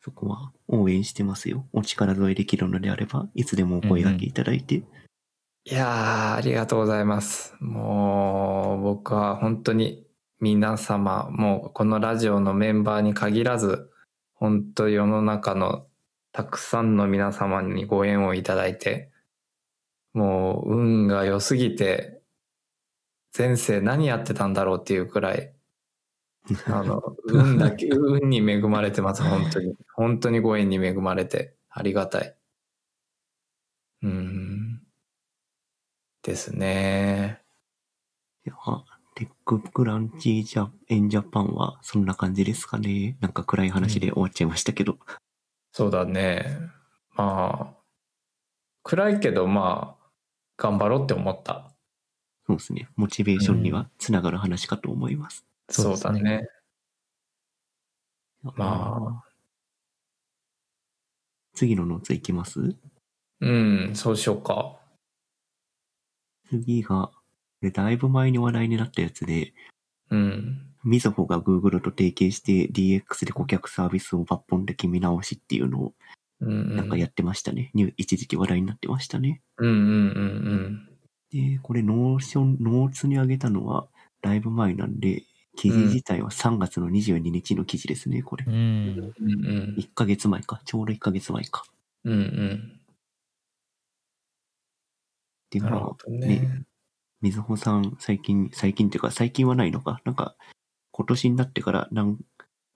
[0.00, 1.66] そこは応援してますよ。
[1.72, 4.76] お力添えできるのであれば、いつでもお声掛けいただいて。
[4.76, 4.84] い
[5.64, 7.56] やー、ありがとうございます。
[7.58, 10.06] もう、僕は本当に
[10.38, 13.90] 皆様、もうこのラジオのメンバーに限らず、
[14.34, 15.86] 本当世の中の
[16.30, 19.10] たくさんの皆様にご縁をいただいて、
[20.16, 22.22] もう運が良すぎて、
[23.36, 25.54] 前世何やってたんだろうっていうくらい、
[26.72, 29.76] あの、運だけ、運に恵まれてます、本当に。
[29.92, 32.34] 本当にご縁に恵まれて、ありがたい。
[34.04, 34.82] うん。
[36.22, 37.42] ですね。
[38.46, 38.54] いや、
[39.16, 43.18] テッククランチジャエンジャパンはそんな感じですかね。
[43.20, 44.96] なんか暗い話で終わっちゃいましたけど。
[45.72, 46.58] そうだね。
[47.16, 47.76] まあ、
[48.82, 49.95] 暗いけど、まあ、
[50.56, 51.70] 頑張ろうって思った。
[52.46, 52.88] そうですね。
[52.96, 55.44] モチベーションにはつながる話かと思います。
[55.68, 56.48] そうですねだね。
[58.42, 59.24] まあ、
[61.54, 62.76] 次のノーツいきます？
[63.40, 64.78] うん、そうしようか。
[66.48, 67.10] 次が、
[67.72, 69.52] だいぶ前に話題になったやつで、
[70.10, 70.62] うん。
[70.84, 75.96] みずほが Google と提携して DX で顧客サービスを抜本的見直しっていうのをうんうん。
[76.40, 77.70] なんかやってましたね。
[77.74, 79.42] ニュー一時期話題になってましたね。
[79.58, 80.88] うんうんうん
[81.30, 83.88] で、これ Notion、ノーツに上げたのは
[84.22, 85.24] だいぶ前なんで、
[85.56, 88.50] 記事自体は3月の22日の記事ですね、これう。
[88.50, 88.54] ん。
[88.54, 88.98] うん。
[88.98, 89.74] うんうん。
[89.78, 90.60] 1ヶ月前か。
[90.64, 91.64] ちょうど1ヶ月前か。
[92.04, 92.80] うんうん。
[95.50, 96.62] で、まあねね。
[97.22, 100.00] みずほさん、最近、最近っていうか、最近はないのか。
[100.04, 100.36] なんか、
[100.92, 102.18] 今年になってから、なん、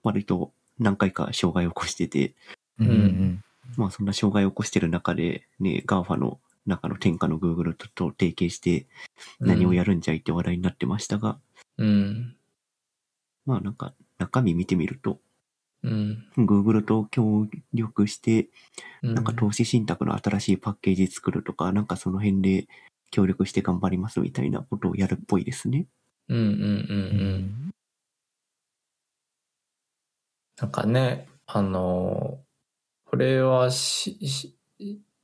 [0.03, 2.35] 割と何回か障害を起こしてて、
[2.79, 3.45] うんうん
[3.77, 8.87] まあそんな障害を起こしてる中で、ね、GAFA の中の天下の Google とと提携して
[9.41, 11.39] 何をやるんじゃいって話題になってましたが、
[11.79, 12.37] うん。
[13.47, 15.19] まあなんか中身見てみると、
[15.83, 16.27] うん。
[16.37, 18.49] Google と協力して、
[19.03, 19.15] うん。
[19.15, 22.69] なんか投資信託の新しいパッケージ作るとか、なんかその辺で
[23.11, 25.87] 協力して頑張りますみたいなことをやるっぽいですね。
[26.29, 27.43] うんうんうんううん。
[27.69, 27.71] ん。
[30.61, 32.41] なんかね、あの、
[33.11, 34.57] これはし、し、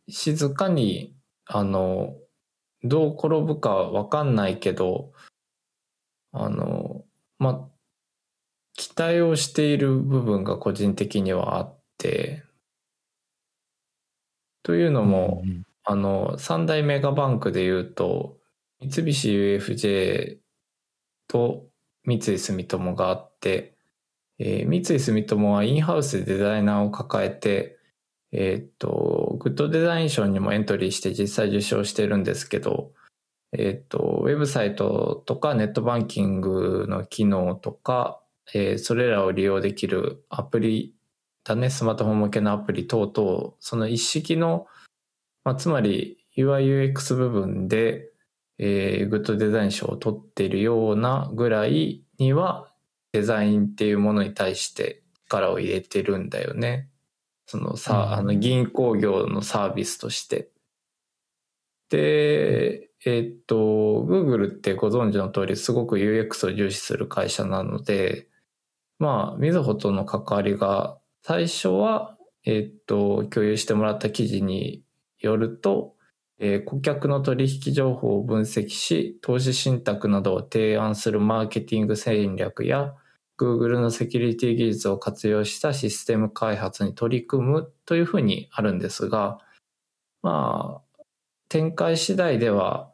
[0.09, 1.14] 静かに、
[1.45, 2.16] あの、
[2.82, 5.12] どう転ぶかわかんないけど、
[6.32, 7.05] あの、
[7.39, 7.70] ま、
[8.74, 12.43] 期待をしている部分が個人的にはあって、
[14.64, 18.41] というのも、うんあの、三大メガバンクで言うと、
[18.80, 20.39] 三菱 UFJ
[21.28, 21.68] と
[22.03, 23.76] 三井住友があって、
[24.41, 27.76] えー三井住友はインハウスでデザイナーを抱えて、
[28.39, 32.93] えーと、グッドデザイン賞にもエントリーして実際受賞してるんですけど、
[33.53, 38.20] えーと、ウェブサイトとかネットバンキングの機能とか、
[38.53, 40.95] えーそれらを利用できるアプリ
[41.45, 44.66] だね、スマートフォン向けのアプリ等々、その一式の
[45.45, 48.11] まあ、つまり UIUX 部分で、
[48.59, 52.70] えーグッドデザイン賞を取っているようなぐらいには
[53.12, 56.91] デザインっていうものに対して力を入れてるんだよね。
[57.47, 60.51] そのさ、うんあの銀行業のサービスとして。
[61.89, 68.29] で、えっと、Google ってご存知の通りすごく UX を重視する会社なので、
[68.99, 74.83] まあ、みずほとの関わりが、最初は、えっと、共有してもらった記事に
[75.19, 75.95] よると、
[76.39, 82.95] えー顧客の取引情報を分析し、投資信託などを提案するマーケティング戦略や、
[83.39, 89.39] Google のセキュリティ技術を活用したシステム開発に取り組むというふうにあるんですが、
[90.22, 91.03] まあ、
[91.49, 92.91] 展開次第では、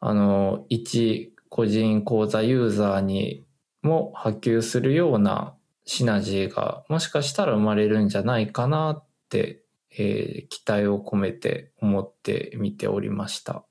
[0.00, 3.44] あの、一個人口座ユーザーに
[3.82, 9.64] も波及するようなシナジーがもしかしたら生まれるんじゃないかなって、
[9.98, 13.64] えー期待を込めて思って見ておりました。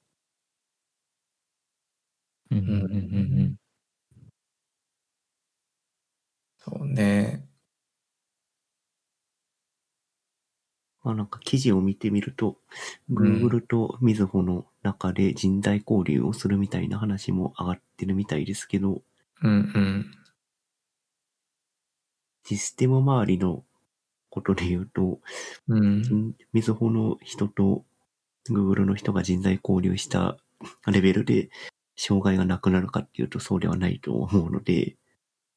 [2.51, 3.68] うんうんうんうん
[6.69, 7.49] そうね。
[11.03, 12.57] まあなんか記事を見てみると、
[13.09, 19.01] ん Google とみずほの中で人材交流をするみたいな話も上がってるみたいですけど、
[19.41, 20.11] うんうん。
[22.43, 23.63] システム周りの
[24.29, 25.19] ことで言うと、
[25.67, 26.01] うん。
[26.01, 27.85] んみずほの人と
[28.49, 30.37] Google の人が人材交流した
[30.87, 31.49] レベルで
[31.97, 34.97] 障害がなくなるかっていうとそうではないと思うので、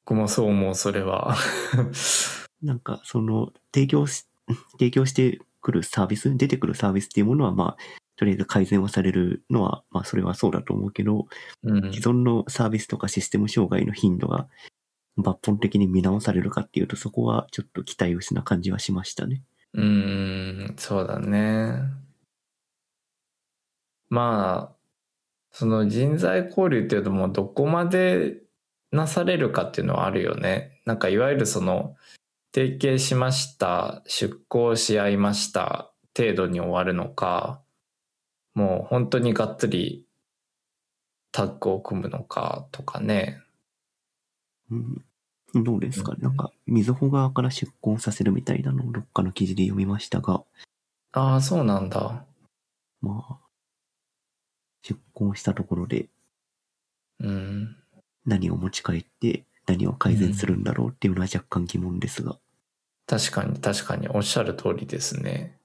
[0.04, 1.36] 僕もそう思う、それは。
[2.62, 4.26] なんかその提供し、
[4.78, 7.76] 提供してくるサービス、出てくるサービスっていうものはまあ、
[8.16, 11.26] とりあえず改善はされるのは、まあそれはそうだと思うけど、
[11.62, 14.48] うん既存のサービスとかシステム障害の頻度が
[15.18, 19.42] 抜本的に見直されるかっていうとそこはちょっと期待薄な感じはしましたね。
[19.74, 19.84] うー
[20.72, 21.82] ん、そうだね。
[24.08, 24.76] まあ、
[25.50, 28.41] その人材交流っていうともうどこまで
[28.92, 30.80] なされるかっていうのはあるよね。
[30.84, 31.96] なんかいわゆるその、
[32.54, 37.62] 提携しました、出向し合いました程度に終わるのか、
[38.54, 40.06] もう本当にがっつり
[41.32, 43.40] タッグを組むのかとかね。
[44.70, 46.12] うん、どうですか？
[46.12, 50.44] ね、うんなんか、みずほ側から出向させるみたいなのをどっかの記事で読みましたが、
[51.12, 52.26] ああ、そうなんだ。
[53.00, 53.38] まあ、
[54.82, 56.08] 出向したところで
[57.20, 57.81] うん。
[58.26, 62.38] 何を持ち帰って何を改善するんだろうっていうのは若干疑問ですが。
[63.06, 65.58] 確かに確かにおっしゃる通りですね。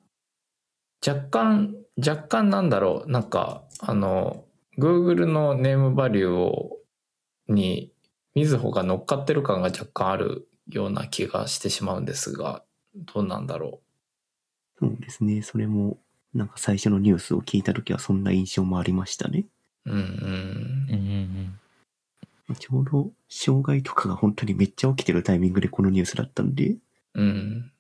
[1.05, 4.45] 若干、若干なんだろう、なんか、あの、
[4.77, 6.77] Google のネームバリューを、
[7.47, 7.91] に、
[8.35, 12.63] みずほが乗っかってる感が若干あるような気がしてしまうんですが、
[12.95, 13.81] どうなんだろ
[14.79, 15.41] そうですね。
[15.41, 15.97] それも、
[16.33, 19.45] なんか最初のニュースを聞いたときはそんな印象もありましたね。
[19.85, 19.91] う。
[19.91, 20.03] うんうん。
[20.03, 21.46] うんうん
[22.55, 26.77] ちょうど、障害とかが本当にめっちゃ起きてるタイミングでこのニュースだったんで、
[27.13, 27.71] うん。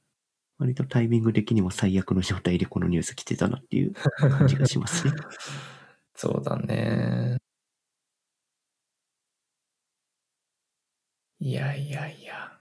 [0.59, 5.13] 割とタイミング的にも最悪の状態でこのニュース来てたなっていう感じがしますね。
[6.15, 7.37] そうだね。
[11.39, 12.59] いやいやいや。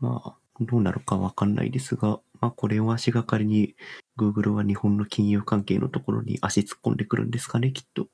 [0.00, 3.74] まあ、どうなるかわかんないですが、まあこれを足がかりに
[4.16, 8.08] Google は日本の金融関係のところに足突っ込んでくるんですかね、きっと。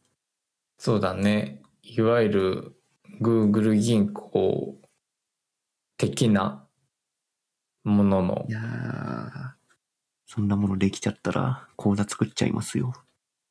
[0.78, 1.62] そうだね。
[1.82, 2.76] いわゆる
[3.20, 4.76] Google 銀行
[5.96, 6.66] 的な
[7.84, 8.52] もののい。
[8.52, 9.30] やー、
[10.26, 12.92] そんなものできちゃったら口座作っちゃいますよ。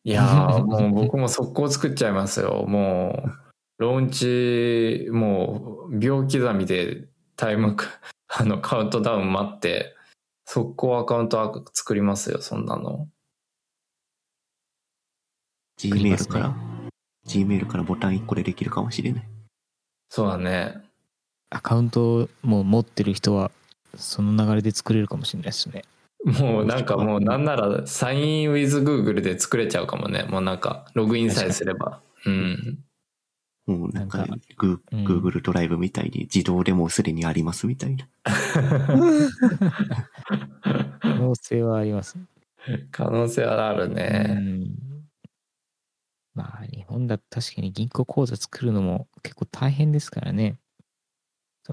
[0.04, 2.66] いやー、もう僕も速攻作っちゃいますよ。
[2.68, 3.44] もう、
[3.78, 7.08] ローンチ、もう、秒刻みで
[7.38, 7.78] タイム、
[8.28, 9.96] あの、カウントダウン待って、
[10.46, 13.08] 速攻アカウント作りますよ、そんなの。
[15.80, 16.73] Gmail から、
[17.28, 19.28] Gmail からボタン1個でできるかもしれない。
[20.10, 20.82] そうだね。
[21.50, 23.52] アカウントも持ってる人は
[23.96, 25.84] その流れで作れるかもしれないですね。
[26.26, 30.24] もうなんかもうなんなら、サイン with Google で作れちゃうかもね。
[30.24, 32.02] もうなんか、ログインさえすれば。
[32.26, 32.80] うん。
[33.66, 34.26] もうなんか
[34.58, 38.08] グー、うん Google ドライブみたいに自動でもうすでにありますみたいな。
[41.00, 42.18] 可能性はあります。
[42.92, 44.38] 可能性はあるうね。
[44.40, 44.83] ん。
[46.34, 50.58] まあ日本だと確かに銀行口座作るのも結構大変ですからね。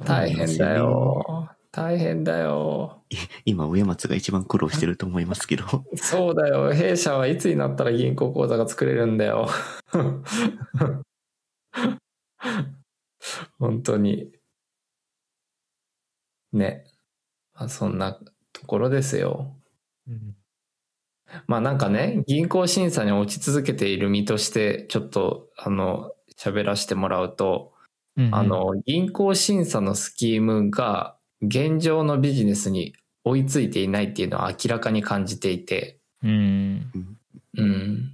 [0.05, 1.51] 大変だよ。
[1.73, 3.05] 大変だよ。
[3.45, 6.73] 今、上松が一番苦労してると思いますけど、 そうだよ。
[6.73, 9.49] 弊社はいつになったら銀行口座が作れるんだよ。
[13.59, 14.33] 本当に。
[16.53, 16.85] ね。
[17.55, 18.19] まあ、そんな
[18.53, 19.57] ところですよ。
[20.09, 20.40] うん
[21.47, 27.73] まあなんかね、銀行審査に落ち続けている身として、ちょっと、あの、喋らせてもらうと、
[28.17, 36.91] うんあの、銀行審査のスキームが現状のビジネスに追いついていないっていうのは明らかに感じていて、うん。
[37.57, 38.13] うん。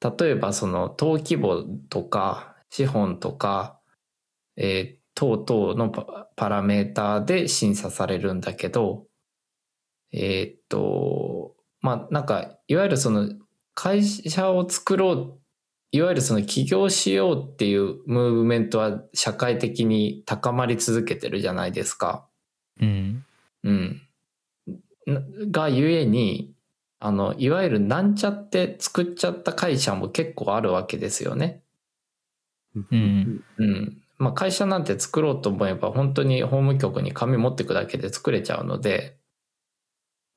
[0.00, 3.80] 例えばその登記簿とか資本とか、
[4.56, 9.06] えー等々のパパラメーターで審査されるんだけど、
[10.12, 13.28] えーっと、まあなんか、いわゆるその
[13.74, 15.38] 会社を作ろう、
[15.90, 22.26] いわゆるその起業しようっていうムーブメントは社会的に高まり続けてるじゃないですか。
[22.80, 23.24] うん。
[23.64, 24.02] うん。
[25.06, 25.20] な
[25.50, 26.54] がゆえに、
[27.00, 31.62] あの、いわゆるなんちゃって作っちゃった会社も結構あるわけですよね。
[32.74, 34.02] うんうん。
[34.18, 39.18] まあ会社なんて作ろうと思えば本当に法務局に紙持ってくだけで作れちゃうので、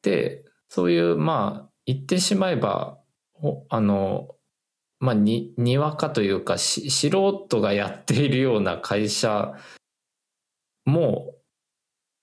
[0.02, 3.00] で、そういう、まあ、言ってしまえば、
[3.70, 4.36] あの、
[5.00, 9.54] まあ、に、にわかというか、し素人がやっているような会社
[10.86, 11.36] も、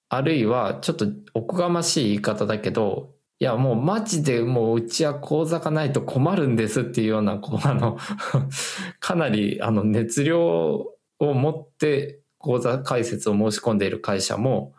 [0.09, 7.99] あるいは、ちょっとおこがましい言い方だけど、いや、もうマジでもううちは口座がないと困るんですっていうような、こう、あの、
[9.01, 14.75] かなり、あの、熱量を持って口座開設を申し込んでいる会社も、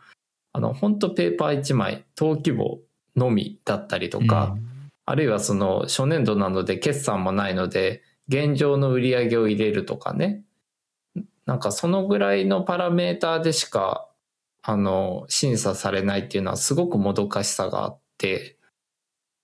[0.54, 2.82] あの、本当ペーパー1枚、登記簿
[3.16, 4.56] のみだったりとか、
[5.06, 10.44] あるいはその初年度なので決算もないので、現状の売り上げを入れるとかね。
[11.46, 14.08] なんかそのぐらいのパラメーターでしか、
[14.62, 18.58] あの、審査されないっていうのはすごくもどかしさがあって、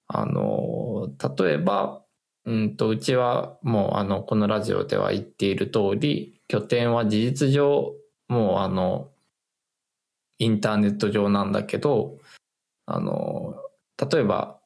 [0.07, 2.01] あの、例えば、
[2.45, 7.93] うんと、うちはもうあの、このラジオでは言っている通り、拠点は事実上、
[8.29, 9.09] もうあの、
[10.39, 12.17] インターネット上なんだけど、
[12.91, 13.55] あの、
[14.11, 14.59] 例えば、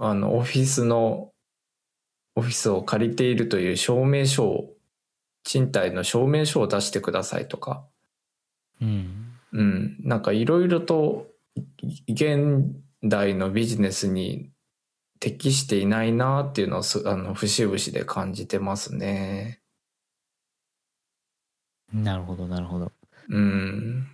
[0.00, 1.32] あの、オフィスの、
[2.36, 4.70] オフィスを借りているという証明書を、
[5.42, 7.84] 賃貸の証明書を出してくださいとか、
[8.80, 9.34] うん。
[9.52, 11.28] うん、なんかいろいろと
[12.08, 12.64] 現
[13.02, 14.50] 代のビジネスに
[15.20, 19.60] 適していないなっていうのをすあの節々で感じてますね。
[21.92, 22.92] なるほど、なるほど。
[23.28, 24.08] うん。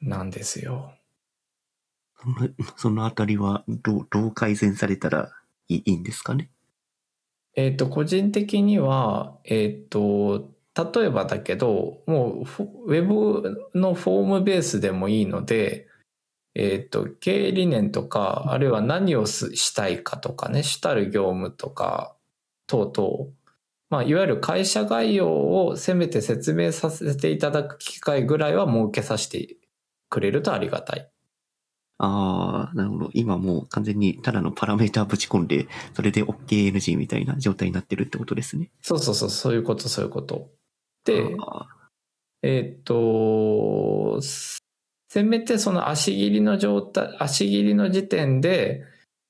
[0.00, 0.94] なんですよ。
[2.76, 5.32] そのあたりはどう、どう改善されたら
[5.68, 6.50] いいんですかね？
[7.56, 15.86] えっ、と、個人的には、えっ、と、例えばだけど、もうウェブのフォームベースでもいいので、
[16.54, 22.16] えっ、と、経営理念とか、あるいは何をすしたいかとかね、主たる業務とか、
[22.66, 23.30] 等々、
[23.90, 25.28] まあ、いわゆる会社概要
[25.66, 29.56] をせめて説明させていただく機会ぐらいは設けさせて
[30.14, 31.10] くれるとありがたい。
[31.98, 33.10] ああ、なるほど。
[33.14, 38.70] 今もう完全にただのパラメータぶち込んで、それで OKNG みたいな状態になってるってことですね。
[38.80, 40.50] そうそうそう、そういうこと、そういうこと。
[41.04, 41.66] で、あ
[42.42, 44.20] えーっと、
[45.08, 48.84] せめてその足切りの状態、足切りの時点で、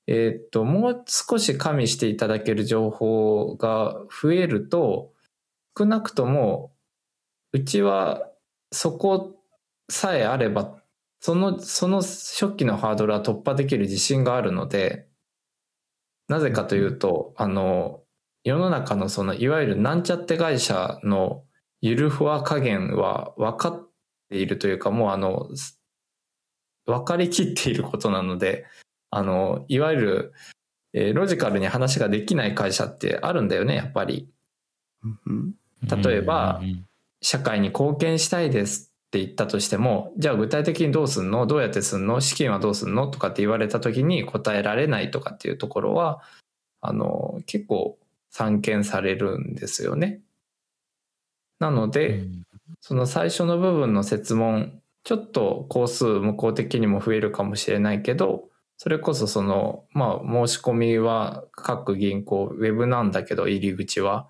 [0.07, 5.13] えーっと、もう少し加味していただける情報が増えると、
[5.79, 6.73] 少なくとも、
[7.53, 8.29] うちは
[8.73, 9.34] そこ
[9.89, 10.83] さえあれば、
[11.21, 15.09] その、その初期のハードルは突破できる自信があるので、
[16.29, 18.03] なぜかというと、あの、
[18.45, 21.45] 世の中のその、いわゆるなんちゃって会社の
[21.81, 23.89] ゆるふわ加減は分かっ
[24.31, 25.49] ているというか、もうあの、
[26.87, 28.67] 分かりきっていることなので、
[29.11, 30.33] あの、いわゆる、
[30.93, 34.29] えーロジカルに話ができない会社ってあるんだよね、やっぱり。
[35.05, 35.55] ーうん。
[36.03, 36.87] 例えばうん。
[37.21, 41.47] 社会に貢献したいですって言ったとしても、じゃあ具体的にどうすんの？
[41.47, 42.21] どうやってすんの？
[42.21, 46.21] 資金はどうすんのとかって言われた時に答えられないとかっていうところは、
[46.81, 47.97] あの、結構
[48.31, 50.19] 散見されるんですよね。
[51.61, 52.43] なので、うん。
[52.81, 64.27] その最初の部分の設問、ちょっと工数向こう的にも増えるかもしれないけど、それこそその、まあ申し込みは各銀行、ウェブなんだけど入り口は、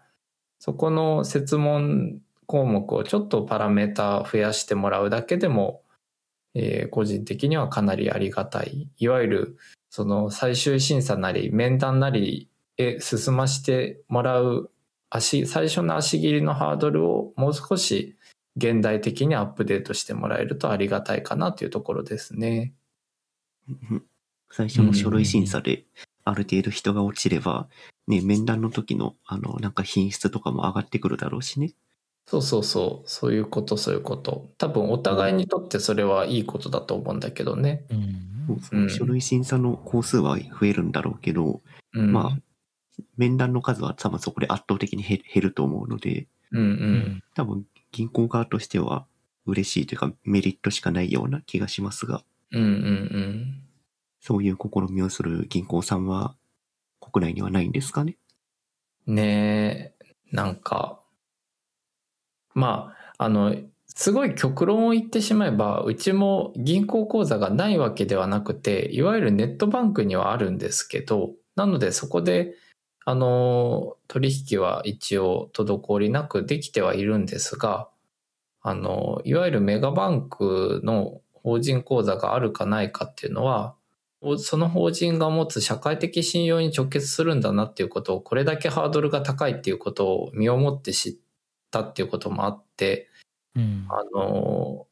[0.59, 5.83] そこの設問項目をちょっとパラメータ増やしてもらうだけでも、
[6.55, 8.89] えー個人的にはかなりありがたい。
[8.97, 9.59] いわゆる、
[9.91, 14.71] その最終審査なり面談なりへ進ましてもらう
[15.11, 18.17] 足、最初の足切りのハードルをもう少し
[18.57, 22.73] 現代的にアップデートしてもらえるとありがたいかなというところですね。
[24.51, 25.85] 最初の書類審査で
[26.25, 27.69] ある程度人が落ちれば、
[28.07, 31.73] ね、面談の時の、あの、なんか品質とかも上がってくるだろうしね。
[32.27, 33.09] そうそうそう。
[33.09, 34.51] そういうこと、そういうこと。
[34.57, 37.85] 多分お互いにとってそれはいいことだと思うんだけどね。
[37.91, 41.63] うんそう書類審査の工数は増えるんだろうけど、
[41.95, 42.13] うん。
[42.13, 42.39] まあ、
[43.17, 47.25] 面談の数は多分そこで圧倒的に減減ると思うので、うんうん。
[47.35, 49.07] 多分銀行側としては、
[49.47, 52.23] 嬉しいというかメリットしかないような気がしますが、
[52.53, 53.63] うんうんうん。
[54.21, 56.35] そういう試みをする銀行さんは
[57.01, 58.17] 国内にはないんですかね？
[59.07, 61.04] ねえ、なんか、
[62.55, 63.55] まあ、あの、
[63.87, 72.55] すごい極論を言ってしまえば、うちも銀行口座がないわけではなくて、いわゆるネットバンクにはあるんですけど、なのでそこで、
[73.05, 77.89] あの、取引は一応滞りなくできてはいるんですが、
[78.63, 83.77] あの、いわゆるメガバンクの法人口座があるかないかっていうのは、
[84.39, 91.13] その法人が持つ社会的信用に直結するんだなっていうことを、これだけハードルが高いっていうことを身をもって知っ
[91.75, 93.09] たっていうこともあって、
[93.57, 93.87] うん。
[93.89, 94.87] あの、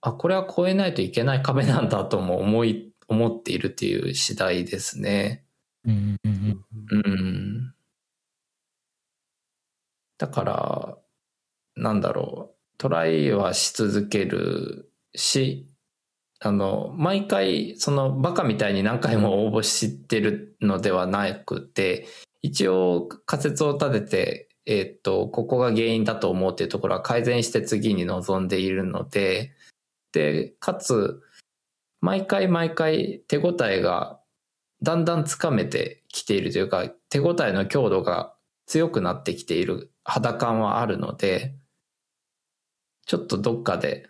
[0.00, 5.44] あ、これは超えないといけない壁なんだとも思い、思っているっていう次第ですね。
[5.84, 7.74] うんうんうんうん。
[10.18, 10.98] だから、
[11.76, 15.68] なんだろう、トライはし続けるし、
[16.40, 22.06] あの、毎回、そのバカみたいに何回も応募してるのではなくて、
[22.42, 29.52] 一応仮説を立てて、えっと、ここが原因だと思うっていうところは改善して次に臨んでいるので、
[30.12, 31.22] で、かつ、
[32.00, 34.20] 毎回毎回手応えが
[34.82, 38.34] だんだんつかめてきているというか、手応えの強度が
[38.66, 41.54] 強くなってきている肌感はあるので、
[43.06, 44.08] ちょっとどっかで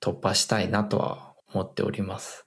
[0.00, 2.46] 突破したいなとは思っております。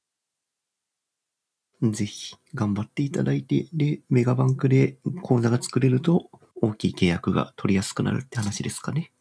[1.82, 6.30] ぜひ頑張っていただいて、で、メガバンクで口座が作れると
[6.66, 9.12] 大きい契約が取りやすくなるって話ですかね。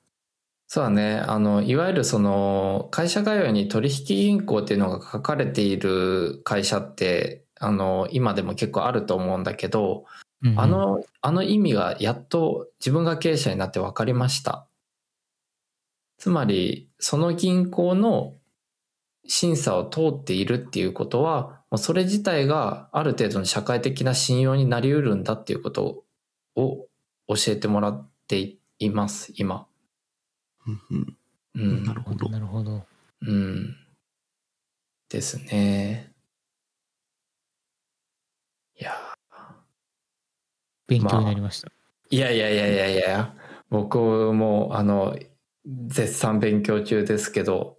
[0.66, 1.16] そうだね。
[1.16, 10.07] あの、いわゆるその、会社概要に取引銀行っていうのが書かれている会社って、あの、今でも結構あると思うんだけど、
[10.43, 10.61] うん。
[10.61, 14.66] あの、あの意味がやっと自分が経営者になって分かりました。
[16.19, 18.35] つまり、その銀行の
[19.27, 26.05] 審査を通っているっていうことは、もうそれ自体がある程度の社会的な信用になり得るんだっていうこと
[26.57, 26.87] を
[27.28, 29.66] 教えてもらっています、今。
[30.66, 31.16] うんうん
[31.55, 31.84] うん。
[31.84, 32.28] なるほど。
[32.28, 32.84] なるほど。
[33.22, 33.76] うん。
[35.09, 36.12] ですね。
[38.80, 38.92] いや
[40.88, 41.68] 勉強になりました。
[42.10, 43.34] いやいやいやいやいや、
[43.70, 45.16] 僕も、あの、
[45.86, 47.78] 絶賛勉強中ですけど、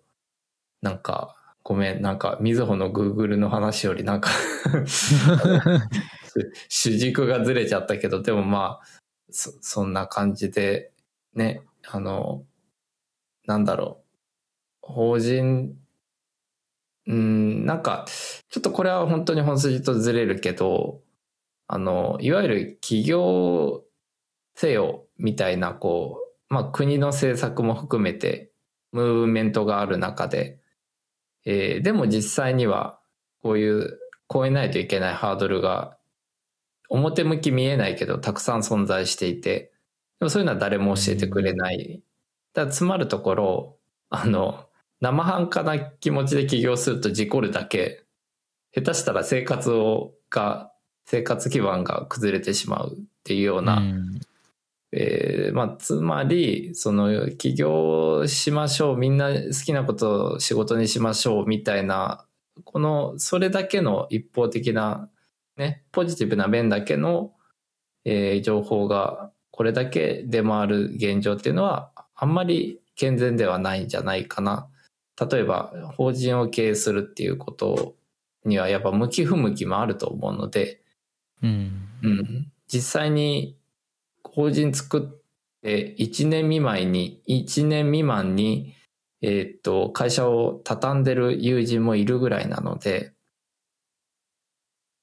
[0.82, 4.30] なんか、ごめん、なんか、みずほの Google の話よりなんか
[6.70, 8.95] 主軸がずれちゃったけど、でもまあ、
[9.36, 10.92] そ、そんな感じで、
[11.34, 12.44] ね、あの、
[13.46, 14.02] なんだろ
[14.82, 15.78] う、法人、
[17.08, 18.06] うん、なんか、
[18.50, 21.02] ちょっとこれは本当に本筋とずれるけど、
[21.68, 23.84] あの、いわゆる企業
[24.56, 28.52] せよみたいな、こう、まあ国の政策も含めて、
[28.92, 30.60] ムーブメントがある中で、
[31.46, 33.00] えーでも実際には、
[33.42, 34.00] こういう、
[34.32, 35.98] 超えないといけないハードルが、
[36.90, 39.72] 表向き見えないけど、たくさん存在していて、
[40.20, 42.02] でもそういうのは誰も教えてくれない。
[42.54, 43.78] だから詰まるところ、
[44.10, 44.66] あの、
[45.02, 48.06] 生半可な気持ちで起業すると事故るだけ、
[48.74, 50.72] 下手したら生活を、が、
[51.06, 54.20] 生活基盤が崩れてしまうっていうような、うん
[54.92, 62.26] えーまあ、つまり、その、起業しましょう、みんな好きなことを仕事にしましょう、みたいな、
[62.64, 65.10] この、それだけの一方的な、
[65.58, 67.34] ね、ポジティブな面だけの、
[68.04, 74.70] えー情報が、これだけ出回る現状っていうのは、あんまり健全ではないんじゃないかな。
[75.20, 77.96] 例えば、法人を経営するっていうこと
[78.44, 80.82] には、やっぱ向き不向きもあると思うので、
[81.42, 81.88] うん。
[82.04, 83.58] うん、実際に
[84.24, 88.76] 法人作って1年未満に、1年未満に、
[89.22, 93.15] えーっと、会社を畳んでる友人もいるぐらいなので、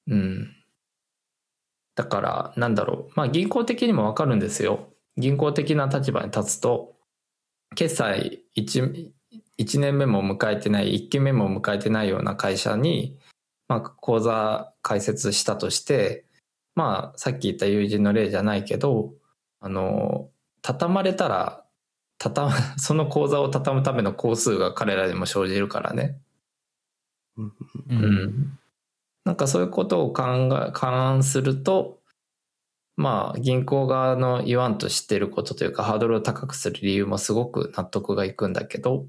[0.07, 0.55] うん。
[1.95, 3.13] だから、なんだろう。
[3.15, 4.89] まあ銀行的にもわかるんですよ。
[5.17, 6.95] 銀行的な立場に立つと、
[7.75, 9.11] 決済 1,
[9.59, 13.17] 1年目も迎えてない、1期目も迎えてないような会社に、
[13.67, 16.25] まあ口座開設したとして、
[16.75, 19.13] まあ、さっき言った友人の例じゃないけど、
[19.59, 20.29] あの、
[20.61, 21.65] 畳まれたら、
[22.17, 26.19] 畳む、 その口座を畳むための工数が彼らにも生じるからね。
[27.37, 28.59] うん。
[29.25, 31.99] なんかそういうことを考え、勘案すると、
[32.95, 39.07] まあ、銀行側の言わんと知ってることというか、ハードルを高くする理由もすごく納得がいくんだけど、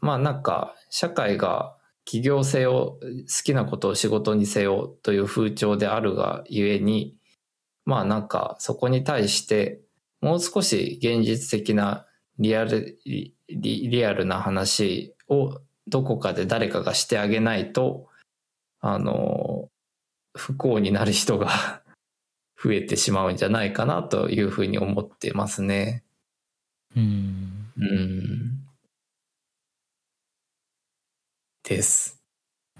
[0.00, 7.16] まあなんか社会が起業せよ好きなことを仕事にせよという風潮であるがゆえに
[7.84, 9.80] まあなんかそこに対して
[10.20, 12.06] もう少し現実的な
[12.38, 18.07] リアルリリアルな話をどこかで誰かがしてあげないと、
[18.80, 19.70] あの、
[20.34, 21.82] 不幸になる人が
[22.62, 26.04] 増えてしまうんじゃないかなというふうに思ってますね。
[26.96, 27.72] うん。
[27.76, 28.64] うん。
[31.62, 32.22] です。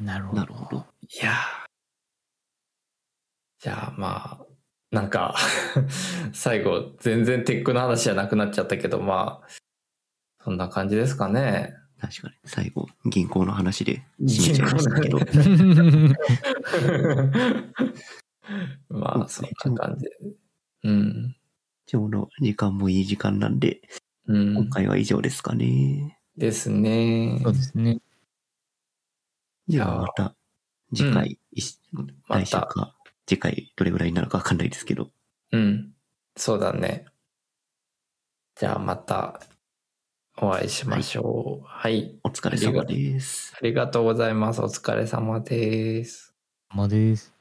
[0.01, 0.41] なるほど。
[0.41, 0.87] なるほど。
[1.03, 1.69] いやー
[3.61, 4.47] じゃあまあ、
[4.93, 5.35] なんか、
[6.33, 9.49] 最後、全然テックの話じゃなくなっちゃったけど、まあ、
[10.45, 11.75] そんな感じですかね。
[12.01, 12.35] 確かに。
[12.45, 15.19] 最後、銀行の話で締めちゃいましたけど。
[18.89, 20.11] まあ、そんな感じで。
[20.85, 21.37] うん。
[21.87, 23.81] ちょうど時間もいい時間なんで、
[24.27, 24.69] うん今。
[24.71, 26.19] 回は以上ですかね。
[26.37, 27.41] ですね。
[27.43, 28.01] そうですね。
[29.67, 30.37] じゃあまた、
[30.95, 32.95] 次回、いしまた来週か、
[33.27, 35.11] 次回どれぐらいになるかわかんないですけど、
[35.53, 35.93] うん。
[36.37, 37.07] そうだね。
[38.55, 39.41] じゃあまた
[40.41, 41.65] お会いしましょう。
[41.67, 42.17] はい。
[42.23, 43.55] お疲れ様です。
[43.57, 44.63] ありがとうございます。
[44.63, 46.35] お疲れ様です。
[46.71, 47.38] まです。